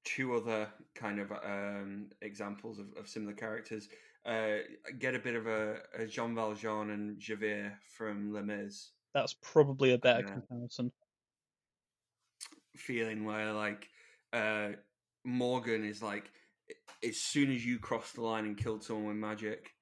[0.04, 3.88] two other kind of um, examples of, of similar characters
[4.26, 4.58] uh,
[4.98, 9.92] get a bit of a, a Jean Valjean and Javert from Les Mis That's probably
[9.92, 10.32] a better Yeah.
[10.32, 10.92] comparison.
[12.76, 13.88] feeling where like
[14.32, 14.70] uh,
[15.24, 16.30] Morgan is like,
[17.06, 19.73] as soon as you cross the line and killed someone with magic,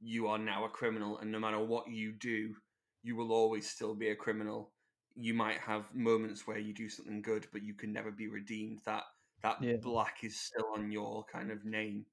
[0.00, 2.56] you are now a criminal, and no matter what you do,
[3.02, 4.72] you will always still be a criminal.
[5.14, 8.80] You might have moments where you do something good, but you can never be redeemed.
[8.84, 9.04] That
[9.42, 9.76] that Yeah.
[9.82, 12.06] black is still on your kind of name.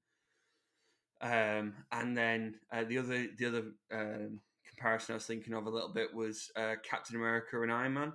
[1.20, 5.70] Um, and then uh, the other the other um, comparison I was thinking of a
[5.70, 8.12] little bit was uh, Captain America and Iron Man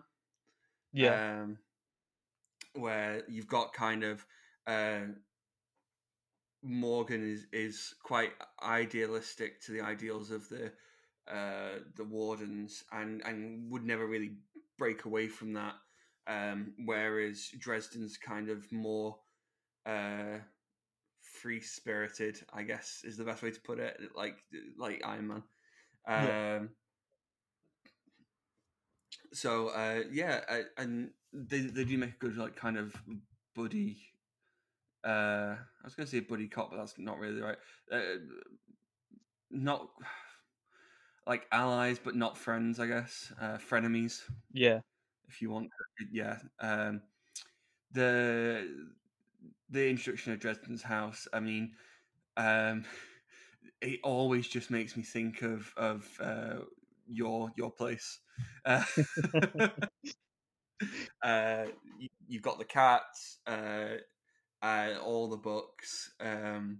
[0.94, 1.60] Yeah, um,
[2.74, 4.26] where you've got kind of
[4.68, 5.06] uh,
[6.64, 8.32] Morgan is is quite
[8.64, 10.72] idealistic to the ideals of the
[11.32, 14.38] uh, the wardens and and would never really
[14.78, 15.76] break away from that.
[16.26, 19.18] Um, whereas Dresden's kind of more
[19.86, 20.40] uh,
[21.22, 22.40] free spirited.
[22.54, 24.00] I guess is the best way to put it.
[24.16, 24.38] Like
[24.78, 25.44] like Iron Man.
[26.08, 26.58] Yeah.
[26.60, 26.70] Um,
[29.34, 32.96] so uh, yeah, uh, and they they do make a good like kind of
[33.56, 34.13] buddy.
[35.04, 37.58] Uh, I was going to say buddy cop, but that's not really right.
[37.92, 38.02] Uh,
[39.52, 39.90] not
[41.26, 42.80] like allies, but not friends.
[42.80, 44.22] I guess uh, frenemies,
[44.54, 44.82] Yeah.
[45.28, 45.72] if you want.
[46.12, 46.40] Yeah.
[46.60, 47.04] Um,
[47.92, 48.90] the
[49.70, 51.28] the introduction of Dresden's house.
[51.34, 51.76] I mean,
[52.38, 52.86] um,
[53.82, 56.60] it always just makes me think of of uh,
[57.08, 58.20] your your place.
[58.66, 58.84] Uh,
[61.22, 61.66] uh,
[61.98, 63.40] you, you've got the cats,
[64.64, 66.80] uh, all the books, um,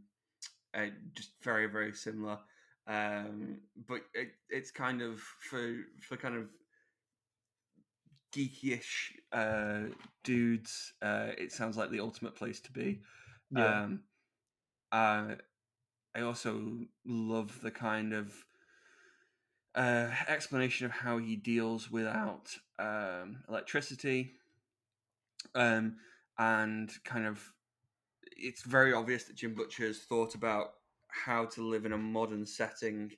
[0.74, 2.40] uh, just very very similar.
[2.88, 6.48] Um, but it, it's kind of for for kind of
[8.34, 9.94] geekyish uh,
[10.24, 10.94] dudes.
[11.02, 13.02] Uh, it sounds like the ultimate place to be.
[13.52, 13.84] Yeah.
[13.84, 14.00] Um,
[14.92, 15.36] uh,
[16.16, 18.34] I also love the kind of
[19.76, 24.34] uh, explanation of how he deals without um, electricity,
[25.56, 25.98] um,
[26.38, 27.53] and kind of
[28.38, 30.74] it's very obvious that Jim Butcher has thought about
[31.08, 33.12] how to live in a modern setting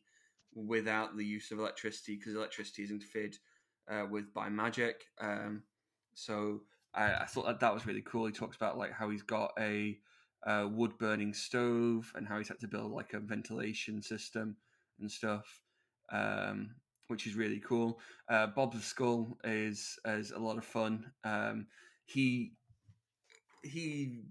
[0.53, 3.37] without the use of electricity because electricity is interfered
[3.89, 5.05] uh, with by magic.
[5.19, 5.63] Um,
[6.13, 6.61] so
[6.93, 8.25] I, I thought that that was really cool.
[8.25, 9.97] He talks about like how he's got a
[10.45, 14.55] uh, wood burning stove and how he's had to build like a ventilation system
[14.99, 15.61] and stuff,
[16.11, 16.75] um,
[17.07, 17.99] which is really cool.
[18.29, 21.11] Uh, Bob the Skull is is a lot of fun.
[21.23, 21.67] Um,
[22.05, 22.53] he
[23.63, 24.21] he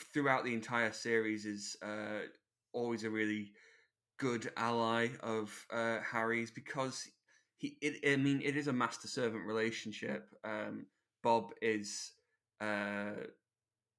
[0.00, 2.26] throughout the entire series is uh,
[2.72, 3.52] always a really
[4.18, 7.06] good ally of uh, Harry's because
[7.56, 7.76] he.
[7.80, 10.28] It, I mean, it is a master servant relationship.
[10.44, 10.86] Um,
[11.22, 12.12] Bob is
[12.60, 13.12] uh,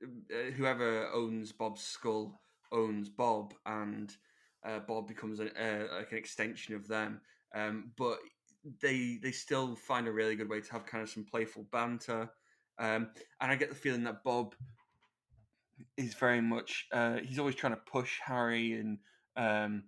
[0.04, 4.16] uh, whoever owns Bob's skull owns Bob, and
[4.66, 7.22] uh, Bob becomes an, uh, like an extension of them.
[7.56, 8.20] Um, but
[8.82, 12.30] they they still find a really good way to have kind of some playful banter.
[12.80, 13.10] Um,
[13.42, 14.54] and I get the feeling that Bob
[15.98, 19.00] is very much uh, he's always trying to push Harry and
[19.36, 19.84] um,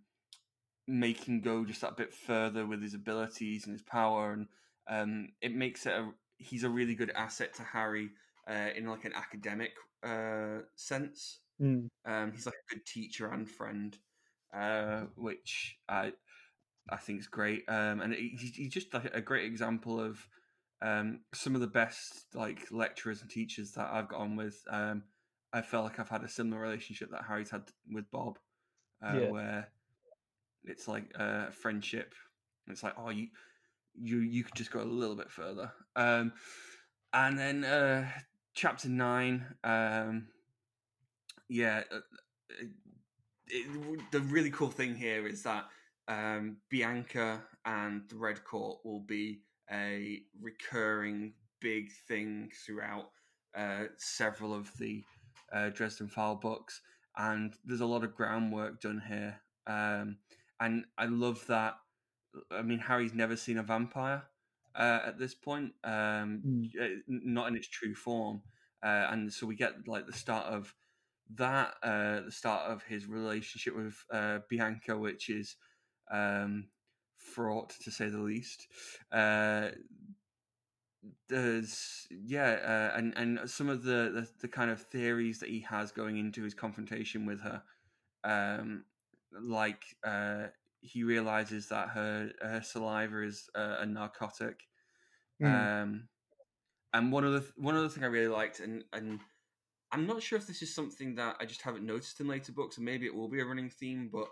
[0.88, 4.47] make him go just that bit further with his abilities and his power, and
[4.88, 8.10] um, it makes it a he's a really good asset to Harry
[8.49, 9.71] uh, in like an academic
[10.04, 11.39] uh, sense.
[11.62, 11.88] Mm.
[12.06, 13.97] Um, he's like a good teacher and friend,
[14.54, 16.13] uh, which I
[16.89, 17.63] I think is great.
[17.67, 20.28] Um, and he- he's, he's just like a great example of
[20.82, 24.63] um, some of the best like lecturers and teachers that I've got on with.
[24.69, 25.04] Um,
[25.52, 28.38] I felt like I've had a similar relationship that Harry's had with Bob,
[29.04, 29.32] uh, Yeah.
[29.32, 29.68] where
[30.64, 32.14] it's like a friendship.
[32.68, 33.30] It's like, oh, you
[33.96, 35.72] you you could just go a little bit further.
[35.96, 36.34] Um,
[37.14, 38.08] and then uh,
[38.54, 40.28] chapter nine, um,
[41.48, 42.00] yeah, uh,
[42.50, 42.70] it,
[43.48, 45.66] it, the really cool thing here is that
[46.08, 53.10] um, Bianca and the Red Court will be a recurring big thing throughout
[53.56, 55.04] uh, several of the
[55.54, 56.82] uh, Dresden File books,
[57.18, 59.40] and there's a lot of groundwork done here.
[59.68, 60.18] Um,
[60.60, 61.76] and I love that.
[62.52, 64.24] I mean, Harry's never seen a vampire
[64.76, 66.70] uh, at this point, um, Mm.
[66.80, 68.42] uh, not in its true form,
[68.84, 70.74] uh, and so we get like the start of
[71.36, 75.56] that, uh, the start of his relationship with uh, Bianca, which is
[76.12, 76.70] um,
[77.18, 78.68] fraught to say the least.
[81.30, 85.62] There's yeah, uh, and and some of the, the the kind of theories that he
[85.62, 87.64] has going into his confrontation with her,
[88.24, 88.84] um,
[89.32, 90.48] like uh,
[90.82, 94.68] he realizes that her her saliva is uh, a narcotic,
[95.42, 95.72] Mm.
[95.84, 96.08] um,
[96.94, 99.20] and one of the one other thing I really liked, and and
[99.92, 102.78] I'm not sure if this is something that I just haven't noticed in later books,
[102.78, 104.28] and maybe it will be a running theme, but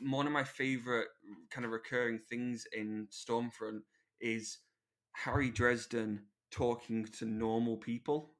[0.00, 1.08] one of my favorite
[1.50, 3.82] kind of recurring things in Stormfront
[4.20, 4.58] is
[5.12, 8.34] Harry Dresden talking to normal people.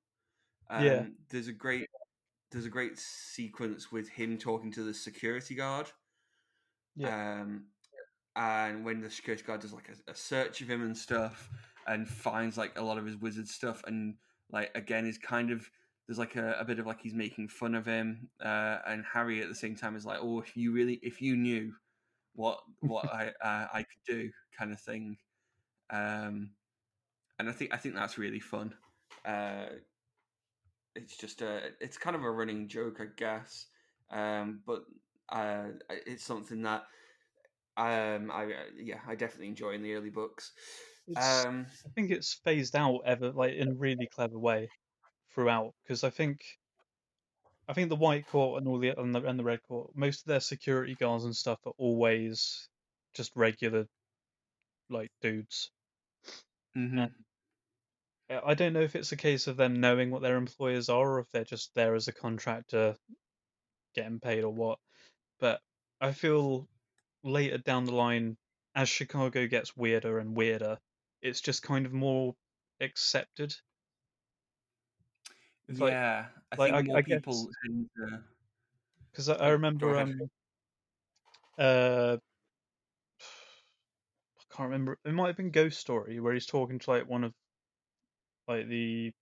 [0.70, 1.06] Um, Yeah.
[1.30, 1.88] There's a great
[2.50, 5.90] there's a great sequence with him talking to the security guard.
[6.96, 7.40] Yeah.
[7.40, 7.68] Um,
[8.36, 11.48] and when the security guard does like a, a search of him and stuff,
[11.86, 14.16] and finds like a lot of his wizard stuff, and
[14.50, 15.68] like again is kind of
[16.06, 19.42] there's like a, a bit of like he's making fun of him, uh, and Harry
[19.42, 21.72] at the same time is like, oh, if you really if you knew
[22.34, 25.16] what what I uh, I could do, kind of thing.
[25.90, 26.50] Um,
[27.42, 28.72] and I think I think that's really fun.
[29.24, 29.66] Uh,
[30.94, 33.66] it's just a it's kind of a running joke, I guess.
[34.10, 34.84] Um, but
[35.28, 35.70] uh,
[36.06, 36.84] it's something that
[37.76, 40.52] um, I yeah I definitely enjoy in the early books.
[41.16, 44.68] Um, I think it's phased out ever like in a really clever way
[45.34, 46.44] throughout because I think
[47.66, 50.20] I think the White Court and all the and the and the Red Court, most
[50.20, 52.68] of their security guards and stuff are always
[53.14, 53.88] just regular,
[54.88, 55.72] like dudes.
[56.74, 57.08] hmm Uh,
[58.44, 61.20] I don't know if it's a case of them knowing what their employers are, or
[61.20, 62.96] if they're just there as a contractor,
[63.94, 64.78] getting paid or what.
[65.40, 65.60] But
[66.00, 66.68] I feel
[67.22, 68.38] later down the line,
[68.74, 70.78] as Chicago gets weirder and weirder,
[71.22, 72.34] it's just kind of more
[72.80, 73.56] accepted.
[75.68, 78.24] It's like, Yeah, I like think I, more I people guess tend to.
[79.10, 80.20] because I, I remember um
[81.58, 82.16] uh
[83.20, 87.24] I can't remember it might have been Ghost Story where he's talking to like one
[87.24, 87.34] of
[88.48, 89.12] like the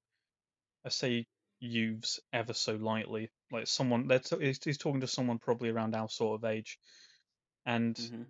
[0.85, 1.27] I say
[1.61, 5.95] youths ever so lightly like someone they're t- he's, he's talking to someone probably around
[5.97, 6.79] our sort of age
[7.67, 8.23] and hmm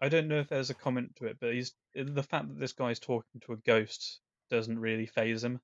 [0.00, 2.72] I don't know if there's a comment to it but he's the fact that this
[2.72, 5.60] guy's talking to a ghost doesn't really faze him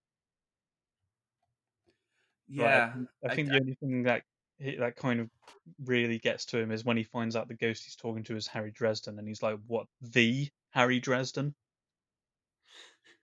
[2.47, 2.85] Yeah,
[3.25, 4.25] I I, think I the only thing that
[4.59, 5.31] he, that kind of
[5.79, 8.47] really gets to him is when he finds out the ghost he's talking to is
[8.49, 11.55] Harry Dresden, and he's like, "What the Harry Dresden?"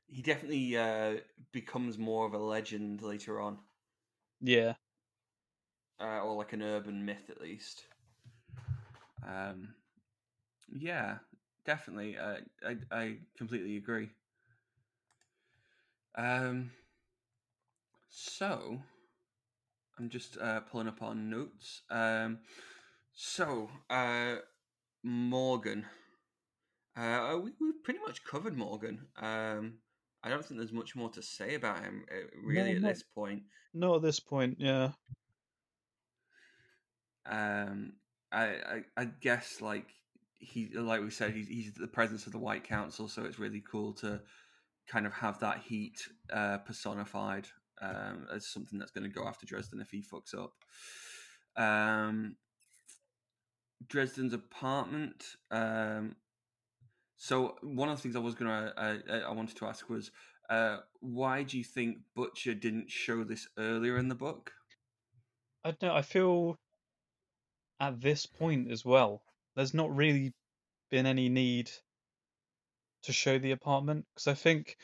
[0.09, 1.17] He definitely uh,
[1.51, 3.59] becomes more of a legend later on,
[4.41, 4.73] Yeah,
[5.99, 7.83] uh, or like an urban myth at least.
[9.25, 9.75] Um,
[10.69, 11.17] yeah,
[11.65, 12.17] definitely.
[12.17, 14.09] Uh, I I completely agree.
[16.15, 16.71] Um,
[18.09, 18.81] so
[19.97, 21.81] I'm just uh, pulling up our notes.
[21.89, 22.39] Um,
[23.13, 24.37] so uh,
[25.03, 25.85] Morgan,
[26.95, 29.07] uh, we we've pretty much covered Morgan.
[29.17, 29.79] Um,
[30.23, 33.03] I don't think there's much more to say about him uh, really no, at this
[33.03, 33.43] point.
[33.73, 34.57] No, at this point.
[34.59, 34.91] Yeah,
[37.25, 37.93] Um,
[38.31, 39.87] I, I I guess like
[40.39, 43.63] he like we said he's he's the presence of the White Council, so it's really
[43.69, 44.21] cool to
[44.87, 46.01] kind of have that heat
[46.33, 47.47] uh, personified
[47.81, 50.53] um, as something that's going to go after Dresden if he fucks up.
[51.61, 52.35] Um,
[53.87, 55.23] Dresden's apartment.
[55.51, 56.15] Um,
[57.19, 60.09] so one of the things I was gonna I, I wanted to ask was
[60.49, 64.51] uh, why do you think Butcher didn't show this earlier in the book?
[65.63, 65.91] I don't.
[65.91, 66.57] I feel
[67.79, 69.21] at this point as well,
[69.55, 70.33] there's not really
[70.89, 71.69] been any need
[73.03, 74.77] to show the apartment because I think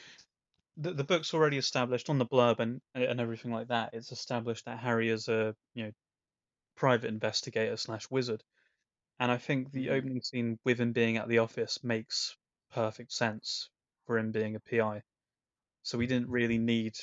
[0.76, 3.92] the the book's already established on the blurb and and everything like that.
[3.94, 5.92] It's established that Harry is a you know
[6.76, 8.44] private investigator slash wizard.
[9.20, 12.38] And I think the hmm opening scene with him being at the office makes
[12.72, 13.70] perfect sense
[14.06, 15.04] for him being a PI.
[15.84, 16.98] So we didn't really need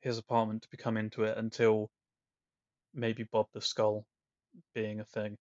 [0.00, 1.90] his apartment to become into it until
[2.94, 4.04] maybe Bob the Skull
[4.74, 5.38] being a thing.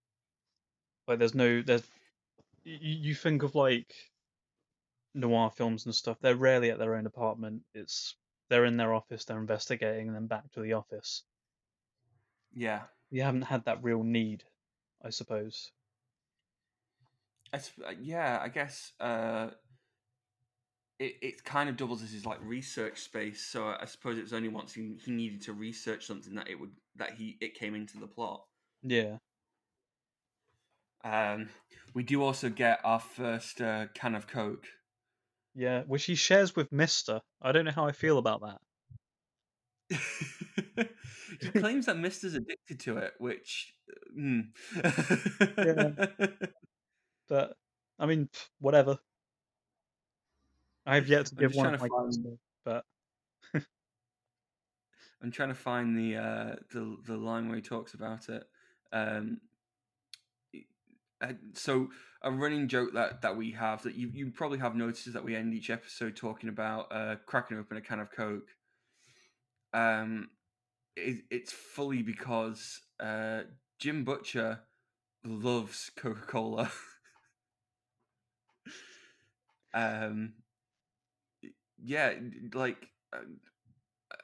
[1.07, 1.89] Like there's no there's
[2.63, 2.77] you,
[3.09, 3.95] you think of like
[5.15, 7.65] noir films and stuff, they're rarely at their own apartment.
[7.73, 8.15] It's
[8.49, 11.23] they're in their office, they're investigating, and then back to the office.
[12.55, 14.45] Yeah, You haven't had that real need,
[15.01, 15.71] I suppose.
[17.55, 19.49] Uh, yeah, I guess uh,
[20.99, 23.45] it it kind of doubles as his like research space.
[23.45, 26.59] So I suppose it was only once he, he needed to research something that it
[26.59, 28.43] would that he it came into the plot.
[28.83, 29.17] Yeah.
[31.03, 31.49] Um,
[31.93, 34.65] we do also get our first uh, can of Coke.
[35.53, 37.21] Yeah, which he shares with Mister.
[37.41, 38.59] I don't know how I feel about that.
[41.39, 43.73] he claims that Mister's addicted to it, which.
[44.17, 44.47] mm.
[47.27, 47.55] But
[47.99, 48.99] I mean, whatever.
[50.85, 52.07] I have yet to give one of to my find.
[52.07, 52.85] customers, but
[55.21, 58.43] I'm trying to find the uh, the the line where he talks about it.
[58.91, 59.41] Um,
[61.21, 61.87] uh, so
[62.21, 65.23] a running joke that that we have that you you probably have noticed is that
[65.23, 68.49] we end each episode talking about uh, cracking open a can of Coke.
[69.73, 70.29] Um,
[70.95, 73.41] it, it's fully because uh,
[73.79, 74.59] Jim Butcher
[75.23, 76.71] loves Coca Cola.
[79.75, 80.33] um,
[81.83, 82.13] yeah,
[82.53, 82.77] like
[83.13, 83.19] uh,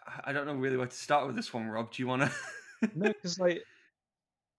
[0.08, 1.92] I- I don't know really where to start with this one, Robb.
[1.92, 2.32] Do you want to?
[2.96, 3.64] no, because like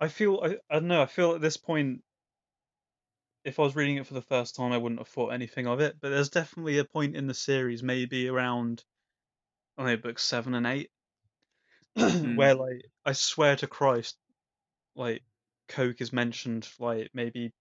[0.01, 1.03] I feel I, I don't know.
[1.03, 2.03] I feel at this point,
[3.45, 5.81] if I was reading it for the first time, I wouldn't have thought anything of
[5.81, 5.97] it.
[6.01, 8.85] But there's definitely a point in the series, maybe around
[9.79, 10.91] I don't know, books seven and eight,
[12.37, 14.17] where like I swear to Christ,
[14.95, 15.23] like
[15.69, 17.53] Coke is mentioned like maybe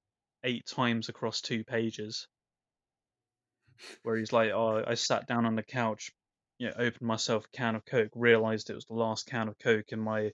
[0.44, 2.28] eight times across two pages.
[4.04, 6.12] Where he's like, "Oh, I sat down on the couch,
[6.58, 9.58] you know, opened myself a can of Coke, realized it was the last can of
[9.60, 10.32] Coke in my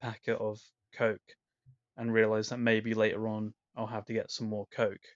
[0.00, 0.60] packet of
[0.94, 1.36] Coke,
[1.96, 5.06] and realized that maybe later on I'll have to get some more Coke."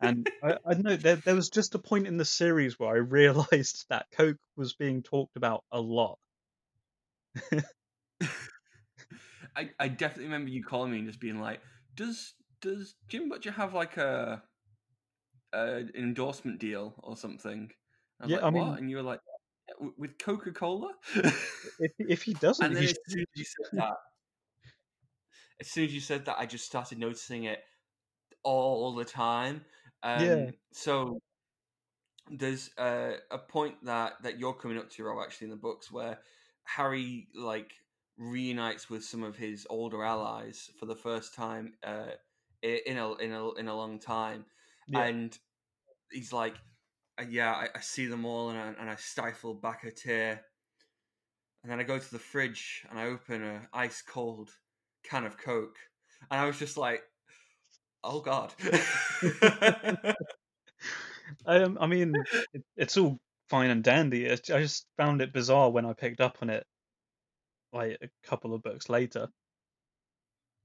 [0.00, 2.98] And I, I know there there was just a point in the series where I
[2.98, 6.18] realized that Coke was being talked about a lot.
[9.56, 11.60] I, I definitely remember you calling me and just being like,
[11.96, 14.42] "Does does Jim Butcher have like a,
[15.52, 17.72] an endorsement deal or something?"
[18.20, 19.20] I was Yeah, like, I "What?" mean- and you were like,
[19.74, 20.94] "W- "With Coca Cola."
[21.78, 23.96] If if he doesn't, and then as soon as you said that,
[25.60, 27.64] as soon as you said that, I just started noticing it
[28.42, 29.64] all the time.
[30.02, 30.50] Um, Yeah.
[30.72, 31.20] So
[32.30, 35.90] there's uh, a point that that you're coming up to, Robb, actually in the books
[35.90, 36.18] where
[36.64, 37.72] Harry like
[38.16, 42.10] reunites with some of his older allies for the first time uh,
[42.62, 44.44] in a in a in a long time,
[44.88, 45.04] Yeah.
[45.04, 45.38] and
[46.10, 46.54] he's like,
[47.20, 50.42] uh, "Yeah, I, I see them all," and I, and I stifle back a tear.
[51.62, 54.50] And then I go to the fridge and I open a ice cold
[55.04, 55.76] can of Coke,
[56.30, 57.02] and I was just like,
[58.02, 58.54] "Oh God!"
[61.46, 62.14] Um, I mean,
[62.52, 63.18] it, it's all
[63.48, 64.24] fine and dandy.
[64.24, 66.64] It's, I just found it bizarre when I picked up on it,
[67.72, 69.28] like a couple of books later.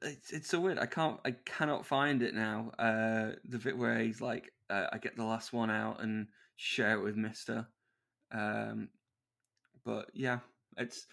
[0.01, 0.80] It's, it's so weird.
[0.80, 2.71] I can't, I cannot find it now.
[2.80, 6.97] Uh, the bit where he's like, uh, I get the last one out and share
[6.97, 7.67] it with Mister.
[8.32, 8.89] Um,
[9.86, 10.39] but yeah,
[10.78, 11.05] it's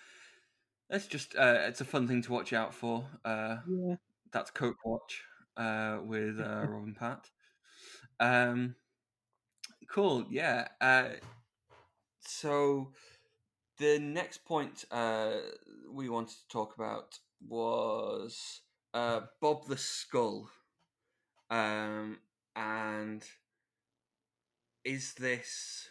[0.90, 3.04] it's just uh, it's a fun thing to watch out for.
[3.24, 3.96] Uh, Yeah.
[4.32, 5.22] that's Coke Watch
[5.56, 7.28] uh, with uh, Robin Pat.
[8.20, 8.76] Um,
[9.90, 10.26] cool.
[10.30, 10.68] Yeah.
[10.80, 11.08] Uh,
[12.20, 12.92] so
[13.78, 15.32] the next point uh,
[15.90, 17.18] we wanted to talk about
[17.48, 18.60] was
[18.94, 20.48] uh, Bob the Skull.
[21.50, 22.18] Um,
[22.56, 23.24] and
[24.84, 25.88] is this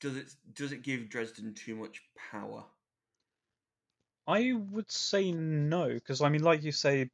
[0.00, 2.64] does it does it give Dresden too much power?
[4.26, 7.10] I would say no, because I mean, like you say,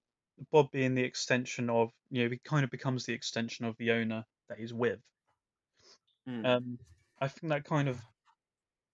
[0.50, 3.92] Bob being the extension of, you know, he kind of becomes the extension of the
[3.92, 5.00] owner that he's with.
[6.28, 6.46] Mm.
[6.46, 6.78] Um,
[7.20, 7.98] I think that kind of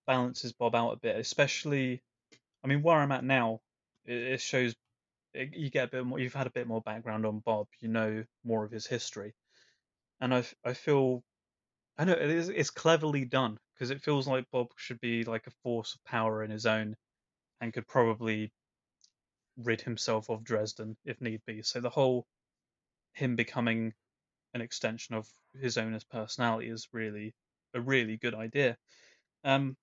[0.07, 2.03] balances Bob out a bit, especially,
[2.64, 3.60] I mean, where I'm at now,
[4.06, 4.74] it, it shows
[5.34, 7.88] it, you get a bit more, you've had a bit more background on Bob, you
[7.88, 9.34] know more of his history,
[10.20, 11.22] and I I feel,
[11.98, 15.46] I know it is, it's cleverly done because it feels like Bob should be like
[15.46, 16.96] a force of power in his own,
[17.60, 18.52] and could probably
[19.56, 21.62] rid himself of Dresden if need be.
[21.62, 22.26] So the whole
[23.12, 23.94] him becoming
[24.54, 25.28] an extension of
[25.60, 27.34] his owner's personality is really
[27.74, 28.76] a really good idea.
[29.44, 29.76] Um,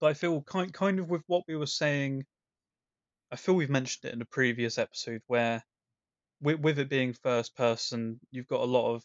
[0.00, 2.24] but I feel kind kind of with what we were saying.
[3.30, 5.64] I feel we've mentioned it in a previous episode where,
[6.40, 9.02] with, with it being first person, you've got a lot of,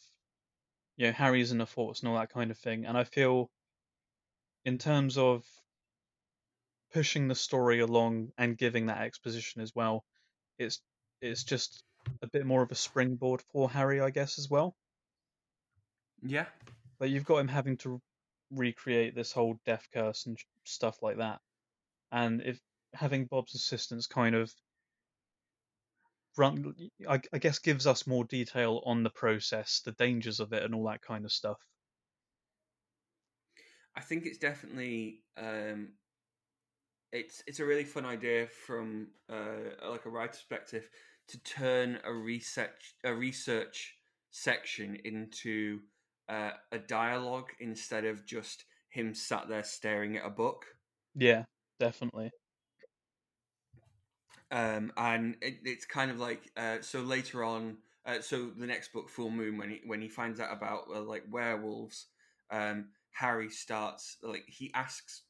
[0.97, 2.85] you know, Harry's in the forts and all that kind of thing.
[2.85, 3.49] And I feel,
[4.65, 5.45] in terms of
[6.93, 10.03] pushing the story along and giving that exposition as well,
[10.57, 10.81] it's
[11.21, 11.83] it's just
[12.21, 14.75] a bit more of a springboard for Harry, I guess, as well.
[16.21, 16.45] Yeah.
[16.99, 18.01] But you've got him having to
[18.51, 21.39] recreate this whole death curse and stuff like that,
[22.11, 22.59] and if
[22.93, 24.51] having Bob's assistance kind of
[26.37, 26.73] run,
[27.09, 30.73] I, I guess, gives us more detail on the process, the dangers of it, and
[30.73, 31.57] all that kind of stuff.
[33.95, 35.93] I think it's definitely um,
[37.11, 40.89] it's it's a really fun idea from uh, like a writer perspective
[41.29, 43.95] to turn a research a research
[44.29, 45.79] section into
[46.29, 50.65] uh, a dialogue instead of just him sat there staring at a book.
[51.15, 51.43] Yeah,
[51.79, 52.31] definitely.
[54.49, 57.77] Um, and it, it's kind of like uh, so later on.
[58.05, 61.01] Uh, so the next book, Fool Moon, when he when he finds out about uh,
[61.01, 62.07] like werewolves,
[62.51, 65.23] um, Harry starts like he asks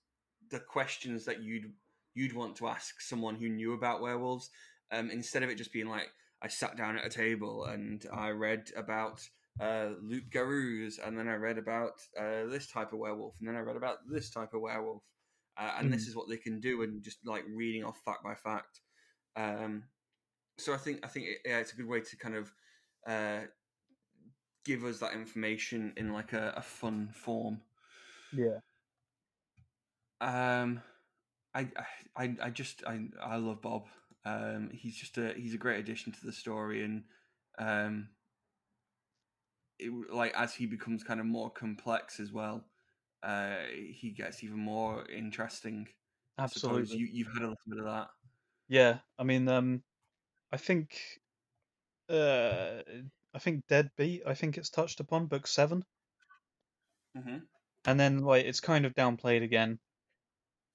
[0.51, 1.74] the questions that you'd
[2.14, 4.49] you'd want to ask someone who knew about werewolves.
[4.91, 6.10] Um, instead of it just being like
[6.41, 9.28] I sat down at a table and I read about
[9.60, 13.62] uh, loup-garous, and then I read about uh, this type of werewolf, and then I
[13.62, 15.03] read about this type of werewolf,
[15.58, 18.36] uh, and this is what they can do, and just like reading off fact by
[18.36, 18.82] fact.
[19.36, 19.84] Um,
[20.58, 22.51] so I think I think it, yeah, it's a good way to kind of
[23.08, 23.47] uh,
[24.66, 27.62] give us that information in like a, a fun form.
[28.34, 28.60] Yeah.
[30.20, 30.82] Um,
[31.53, 31.68] I,
[32.16, 33.86] I I just I I love Bob.
[34.26, 37.03] Um, he's just a he's a great addition to the story, and
[37.58, 38.10] um,
[39.80, 42.65] it, like as he becomes kind of more complex as well,
[43.23, 45.88] uh, he gets even more interesting.
[46.39, 46.91] I suppose.
[46.91, 46.97] Absolutely.
[46.97, 48.09] You you've had a little bit of that.
[48.69, 49.84] Yeah, I mean, um,
[50.51, 51.19] I think,
[52.09, 52.82] uh,
[53.34, 54.23] I think Deadbeat.
[54.25, 55.86] I think it's touched upon book seven,
[57.17, 57.38] Mm-hmm.
[57.86, 59.80] and then like it's kind of downplayed again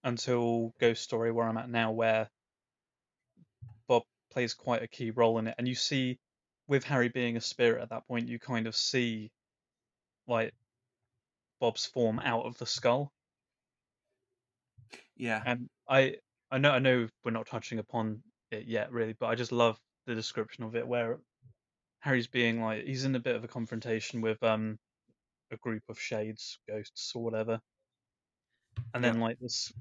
[0.05, 2.31] until Ghost Story, where I'm at now, where
[3.87, 6.19] Bob plays quite a key role in it, and you see,
[6.69, 9.31] with Harry being a spirit at that point, you kind of see,
[10.27, 10.55] like,
[11.61, 13.13] Bob's form out of the skull.
[15.17, 15.43] Yeah.
[15.45, 16.17] And I
[16.51, 19.79] I know I know we're not touching upon it yet really, but I just love
[20.07, 21.21] the description of it where
[22.01, 24.79] Harry's being like he's in a bit of a confrontation with um
[25.53, 27.61] a group of shades, ghosts or whatever.
[28.95, 29.73] And then like this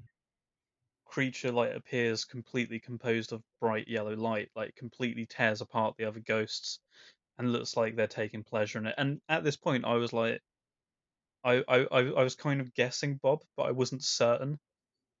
[1.12, 6.20] creature like appears completely composed of bright yellow light, like completely tears apart the other
[6.20, 6.80] ghosts
[7.38, 8.94] and looks like they're taking pleasure in it.
[8.98, 10.42] And at this point I was like
[11.44, 14.58] I I I was kind of guessing Bob, but I wasn't certain.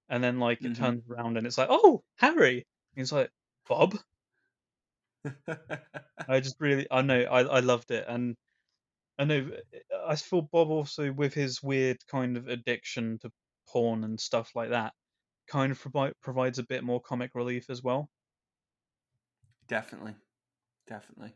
[0.08, 0.74] And then like it Mhm.
[0.74, 2.66] turns around and it's like, "Oh, Harry." And
[3.02, 3.30] he's like,
[3.68, 3.96] "Bob?"
[6.28, 8.36] I just really, I know, I, I loved it, and
[9.18, 9.50] I know,
[10.06, 13.32] I feel Bob also with his weird kind of addiction to
[13.68, 14.94] porn and stuff like that,
[15.48, 18.10] kind of provi- provides a bit more comic relief as well.
[19.68, 20.14] definitely,
[20.86, 21.32] definitely.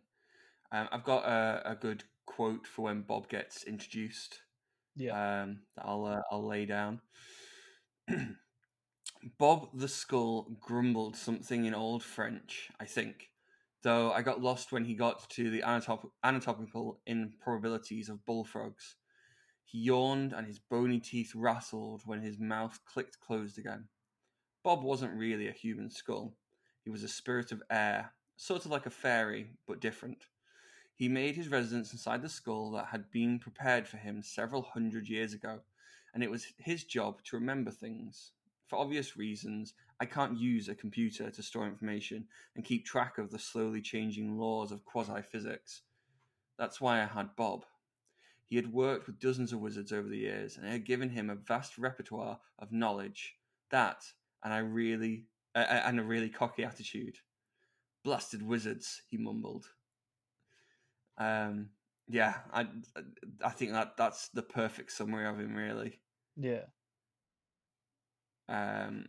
[0.73, 4.41] Um, I've got a, a good quote for when Bob gets introduced.
[4.97, 7.01] Yeah, um, that I'll uh, I'll lay down.
[9.39, 13.31] Bob the Skull grumbled something in Old French, I think,
[13.83, 18.97] though I got lost when he got to the anatop- anatomical improbabilities of bullfrogs.
[19.65, 23.89] He yawned and his bony teeth rattled when his mouth clicked closed again.
[24.67, 26.35] Bob wasn't really a human skull.
[26.83, 30.27] He was a spirit of air, sort of like a fairy, but different.
[30.97, 35.09] He made his residence inside the skull that had been prepared for him several hundred
[35.09, 35.61] years ago,
[36.13, 38.33] and it was his job to remember things.
[38.67, 43.31] For obvious reasons, I can't use a computer to store information and keep track of
[43.31, 45.83] the slowly changing laws of quasi physics.
[46.59, 47.67] That's why I had Bob.
[48.49, 51.31] He had worked with dozens of wizards over the years, and it had given him
[51.31, 53.37] a vast repertoire of knowledge.
[53.71, 54.03] That,
[54.47, 55.25] and I really,
[55.57, 57.17] uh, and a really cocky attitude.
[58.05, 59.67] Blasted wizards, he mumbled.
[61.19, 61.71] Um,
[62.07, 62.69] yeah, I,
[63.45, 65.99] I think that that's the perfect summary of him, really.
[66.37, 66.61] yeah,
[68.49, 69.07] Um,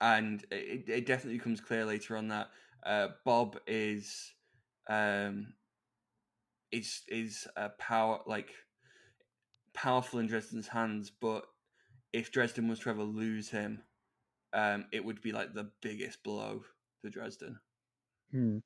[0.00, 2.50] and it, it definitely comes clear later on that
[2.86, 4.34] uh, Bob is,
[4.88, 5.54] um,
[6.70, 8.50] is is a power like
[9.72, 11.44] powerful in Dresden's hands, but
[12.12, 13.82] if Dresden was to ever lose him,
[14.54, 16.62] um, it would be like the biggest blow
[17.02, 17.58] to Dresden.
[18.30, 18.58] hmm.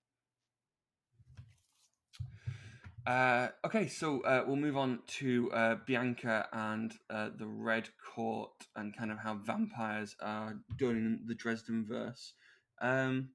[3.06, 8.50] Uh, okay, so uh, we'll move on to uh, Bianca and uh, the Red Court
[8.76, 12.32] and kind of how vampires are done in the Dresdenverse.
[12.82, 13.30] Um,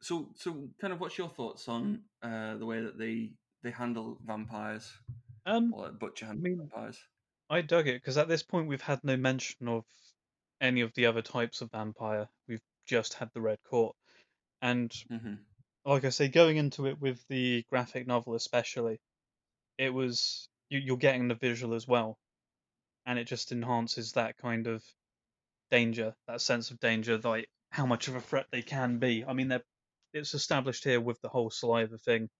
[0.00, 3.32] so, so kind of, what's your thoughts on uh, the way that they
[3.62, 4.90] they handle vampires
[5.44, 6.98] Um, or like, butcher I mean, vampires?
[7.50, 9.84] I dug it because at this point we've had no mention of
[10.60, 12.28] any of the other types of vampire.
[12.48, 13.96] We've just had the Red Court,
[14.62, 15.34] and hmm
[15.84, 19.00] like I say, going into it with the graphic novel especially,
[19.78, 22.18] it was you, you're getting the visual as well,
[23.06, 24.84] and it just enhances that kind of
[25.70, 29.24] danger, that sense of danger, like how much of a threat they can be.
[29.24, 29.64] I mean, they're
[30.14, 32.30] it's established here with the whole saliva thing,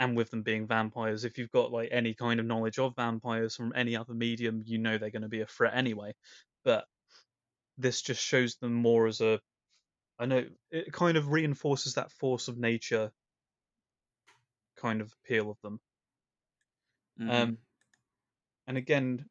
[0.00, 1.24] and with them being vampires.
[1.24, 4.78] If you've got like any kind of knowledge of vampires from any other medium, you
[4.78, 6.14] know they're going to be a threat anyway.
[6.64, 6.86] But
[7.78, 9.40] this just shows them more as a
[10.18, 13.12] I know it kind of reinforces that force of nature
[14.76, 15.80] kind of appeal of them.
[17.18, 17.58] hmm Um,
[18.68, 19.28] and again,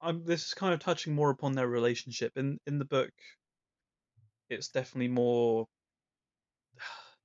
[0.00, 2.36] I'm, this is kind of touching more upon their relationship.
[2.36, 3.12] In in the book,
[4.50, 5.66] it's definitely more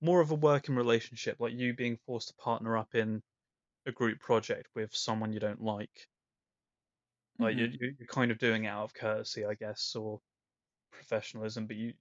[0.00, 3.22] more of a working relationship, like you being forced to partner up in
[3.86, 6.08] a group project with someone you don't like.
[7.38, 7.76] Like you're, Mhm.
[7.80, 10.20] you're you're kind of doing it out of courtesy, I guess, or
[10.92, 11.94] professionalism, but you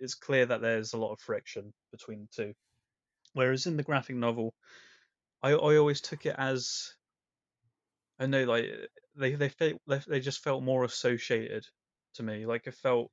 [0.00, 2.54] it's clear that there's a lot of friction between the two.
[3.34, 4.54] Whereas in the graphic novel,
[5.42, 6.96] I I always took it as
[8.18, 11.64] I know like they they felt they, they just felt more associated
[12.14, 12.44] to me.
[12.44, 13.12] Like it felt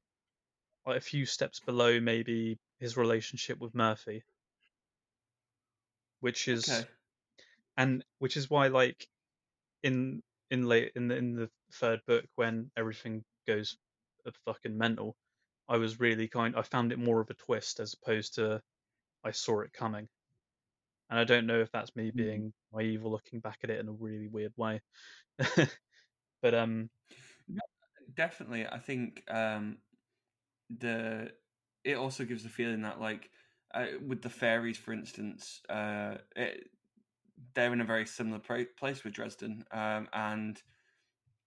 [0.86, 4.26] like a few steps below maybe his relationship with Murphy,
[6.20, 6.88] which is Okay.
[7.78, 9.08] and which is why like
[9.84, 13.78] in in late in the in the third book when everything goes
[14.26, 15.18] a fucking mental,
[15.70, 18.64] I was really kind I found it more of a twist as opposed to
[19.24, 20.10] I saw it coming.
[21.10, 22.16] And I don't know if that's me Mhm.
[22.16, 24.82] being naive or looking back at it in a really weird way.
[26.42, 26.90] but um
[28.14, 29.82] Definitely, I think um,
[30.70, 31.36] the
[31.84, 33.32] it also gives the feeling that like
[33.74, 36.70] uh, with the fairies, for instance, uh, it,
[37.54, 40.62] they're in a very similar pra- place with Dresden, um, and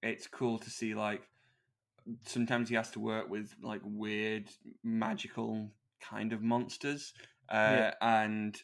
[0.03, 1.23] it's cool to see like
[2.27, 4.51] sometimes he has to work with like weird
[4.83, 5.71] magical
[6.01, 7.13] kind of monsters,
[7.49, 8.57] uh, yeah, and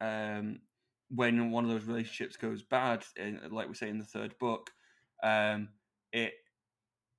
[0.00, 0.60] um,
[1.08, 4.70] when one of those relationships goes bad, in, like we say in the third book,
[5.22, 5.68] um,
[6.12, 6.32] it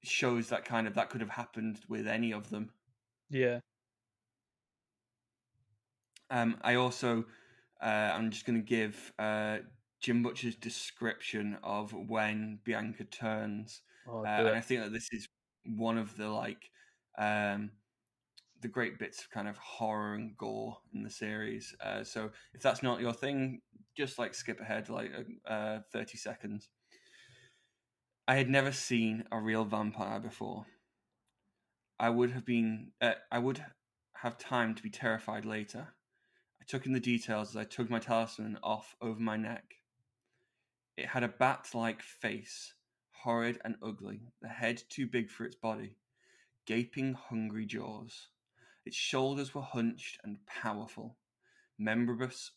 [0.03, 2.71] shows that kind of that could have happened with any of them.
[3.29, 3.59] Yeah.
[6.29, 7.25] Um, I also,
[7.87, 9.57] I'm just going to give uh,
[10.01, 14.47] Jim Butcher's description of when Bianca turns, Oh, uh, and.
[14.49, 15.27] I think that this is
[15.65, 16.69] one of the like
[17.17, 17.71] um,
[18.61, 21.75] the great bits of kind of horror and gore in the series.
[21.83, 23.61] Uh, so if that's not your thing,
[23.95, 25.11] just like skip ahead like
[25.47, 26.69] uh, thirty seconds.
[28.27, 30.65] I had never seen a real vampire before.
[31.99, 32.91] I would have been.
[33.01, 33.63] Uh, I would
[34.15, 35.93] have time to be terrified later.
[36.63, 39.81] I took in the details as I tugged my talisman off over my neck.
[40.95, 42.73] It had a bat like face,
[43.11, 45.97] horrid and ugly, the head too big for its body,
[46.65, 48.29] gaping, hungry jaws.
[48.85, 51.17] Its shoulders were hunched and powerful,
[51.77, 52.51] membranous,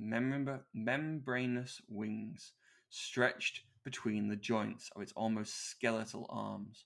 [0.00, 2.52] membra- membranous wings
[2.90, 6.84] stretched between the joints of its almost skeletal arms.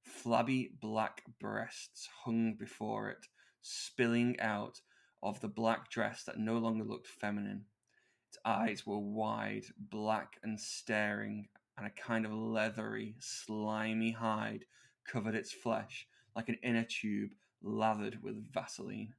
[0.00, 3.26] Flabby black breasts hung before it,
[3.60, 4.80] spilling out
[5.22, 7.64] of the black dress that no longer looked feminine.
[8.28, 14.64] Its eyes were wide, black, and staring, and a kind of leathery, slimy hide
[15.06, 17.30] covered its flesh like an inner tube
[17.62, 19.14] lathered with Vaseline.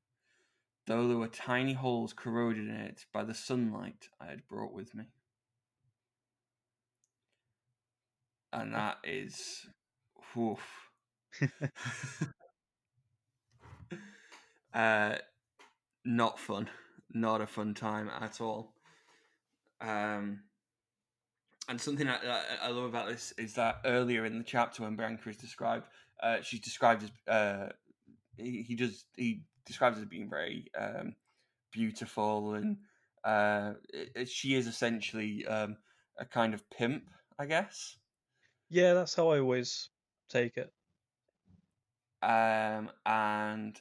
[0.85, 4.93] Though there were tiny holes corroded in it by the sunlight I had brought with
[4.93, 5.05] me.
[8.51, 9.65] And that is.
[10.37, 10.89] Oof.
[14.73, 15.15] uh,
[16.05, 16.69] not fun.
[17.13, 18.73] Not a fun time at all.
[19.81, 20.41] Um,
[21.69, 22.17] and something I,
[22.61, 25.85] I, love about this is that earlier in the chapter when Bianca is described,
[26.21, 27.69] uh, she's described as uh,
[28.37, 31.15] he, he does he describes as being very um,
[31.71, 32.77] beautiful and
[33.23, 35.77] uh, it, it- she is essentially um,
[36.17, 37.03] a kind of pimp,
[37.39, 37.97] I guess.
[38.69, 39.89] Yeah, that's how I always
[40.29, 40.71] take it.
[42.23, 43.79] um, and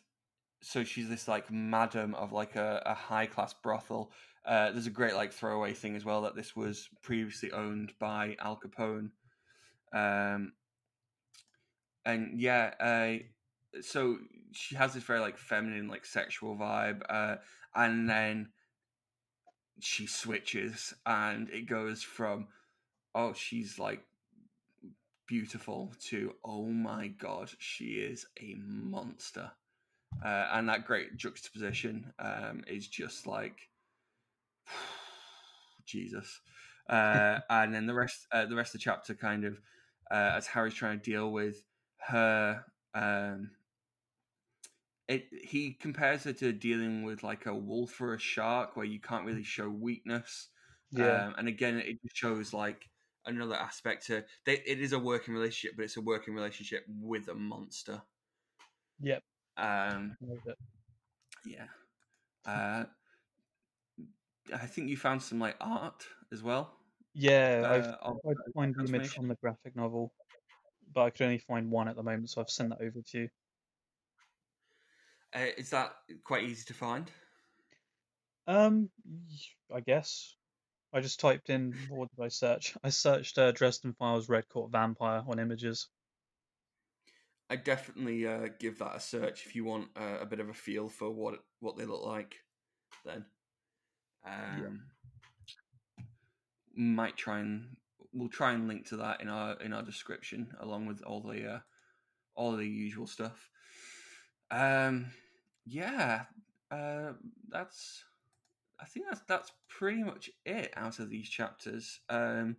[0.62, 4.10] so she's this like madam of like a, a high class brothel.
[4.44, 8.36] Uh, there's a great like throwaway thing as well that this was previously owned by
[8.40, 9.10] Al Capone.
[9.92, 10.52] Um,
[12.04, 14.18] and yeah, uh, so
[14.52, 17.36] she has this very like feminine, like sexual vibe, uh,
[17.74, 18.50] and then
[19.80, 22.48] she switches, and it goes from
[23.14, 24.02] oh she's like
[25.26, 29.50] beautiful to oh my god she is a monster
[30.24, 33.70] uh, and that great juxtaposition um, is just like
[35.84, 36.40] jesus
[36.88, 39.60] uh, and then the rest uh, the rest of the chapter kind of
[40.10, 41.64] uh, as harry's trying to deal with
[41.98, 43.52] her um,
[45.08, 49.00] it, he compares her to dealing with like a wolf or a shark where you
[49.00, 50.48] can't really show weakness
[50.92, 51.24] Yeah.
[51.26, 52.90] um, and again, it shows like
[53.26, 57.28] another aspect to they, it is a working relationship, but it's a working relationship with
[57.28, 58.02] a monster.
[59.00, 59.22] Yep.
[59.57, 60.59] Um, I love it.
[61.44, 61.66] yeah.
[62.44, 62.84] Uh,
[64.53, 66.76] I think you found some like art as well.
[67.14, 70.12] Yeah, I've Uh, of, tried to find the image from the graphic novel,
[70.92, 73.18] but I could only find one at the moment, so I've sent that over to
[73.18, 73.28] you.
[75.34, 75.94] uh, is that
[76.24, 77.11] quite easy to find?
[78.46, 78.90] Um,
[79.72, 80.36] I guess.
[80.92, 82.76] I just typed in what did I search?
[82.82, 85.88] I searched uh, Dresden Files Red Court Vampire on images.
[87.53, 90.55] I definitely uh, give that a search if you want uh, a bit of a
[90.55, 92.36] feel for what what they look like.
[93.05, 93.26] Then,
[94.26, 94.84] um,
[96.74, 97.76] might try and
[98.14, 101.46] we'll try and link to that in our in our description along with all the
[101.46, 101.59] uh,
[102.34, 103.50] all the usual stuff.
[104.50, 105.09] Um,
[105.66, 106.22] yeah,
[106.70, 107.12] uh,
[107.50, 108.03] that's
[108.80, 112.00] I think that's that's pretty much it out of these chapters.
[112.09, 112.57] Um,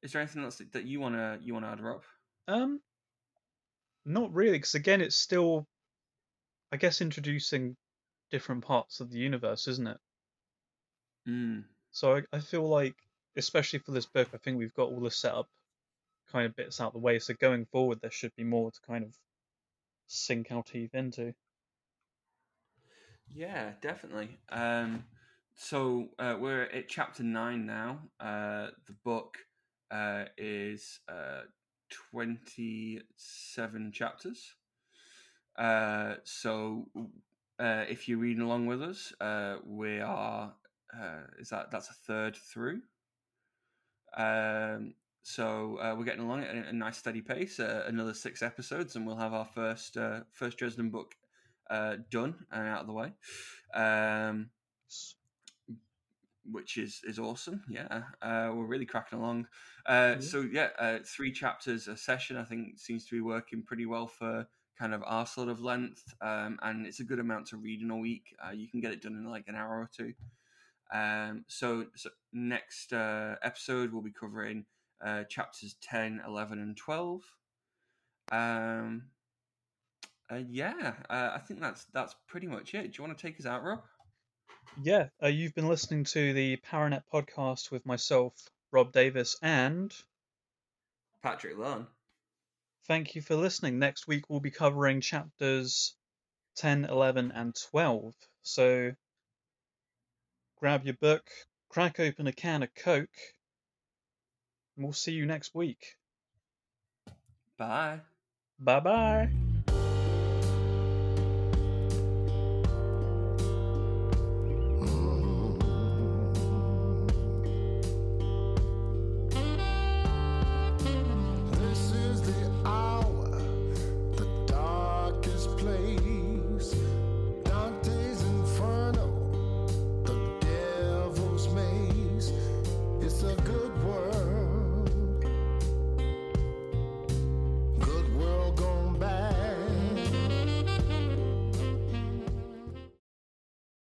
[0.00, 2.04] is there anything else that you wanna you wanna add, Robb?
[2.46, 2.82] Um,
[4.08, 5.66] not really, because again, it's still,
[6.72, 7.76] I guess, introducing
[8.30, 9.98] different parts of the universe, isn't it?
[11.28, 11.64] Mm.
[11.90, 12.96] So I, I feel like,
[13.36, 15.48] especially for this book, I think we've got all the setup
[16.32, 17.18] kind of bits out the way.
[17.18, 19.14] So going forward, there should be more to kind of
[20.06, 21.34] sink our teeth into.
[23.34, 24.38] Yeah, definitely.
[24.50, 25.04] Um,
[25.54, 28.00] so uh, we're at chapter nine now.
[28.20, 29.36] Uh, the book
[29.90, 31.00] uh, is
[31.88, 34.54] uh, twenty-seven chapters.
[35.56, 36.88] Uh, so
[37.58, 40.54] uh, if you're reading along with us, uh, we are.
[40.94, 42.80] Uh, is that that's a third through?
[44.16, 47.60] Um, so uh, we're getting along at a, nice steady pace.
[47.60, 49.96] Uh, another six episodes, and we'll have our first
[50.32, 51.14] first Dresden book
[52.10, 53.12] done and out of the way.
[53.74, 54.50] Um,
[56.50, 57.62] which is is awesome.
[57.68, 59.48] Yeah, uh, we're really cracking along.
[59.86, 60.20] Uh, Yeah.
[60.20, 62.36] So yeah, uh, three chapters a session.
[62.36, 64.46] I think seems to be working pretty well for
[64.78, 67.90] kind of our sort of length, um, and it's a good amount to read in
[67.90, 68.34] a week.
[68.44, 70.12] Uh, you can get it done in like an hour or two.
[70.92, 74.64] Um, so, so next uh, episode we'll be covering
[75.04, 77.22] uh, chapters 10, 11, and 12.
[78.32, 79.02] Um,
[80.48, 82.92] yeah, uh, I think that's that's pretty much it.
[82.92, 83.82] Do you want to take us out, Robb?
[84.76, 88.32] Yeah, uh, you've been listening to the Paranet podcast with myself,
[88.70, 89.92] Robb Davis, and
[91.22, 91.86] Patrick Lunn.
[92.86, 93.78] thank you for listening.
[93.78, 95.94] Next week we'll be covering chapters
[96.56, 98.14] 10, 11, and 12.
[98.42, 98.92] So
[100.58, 101.28] grab your book,
[101.68, 103.08] crack open a can of Coke,
[104.76, 105.96] and we'll see you next week.
[107.58, 108.00] Bye.
[108.58, 109.47] Bye bye.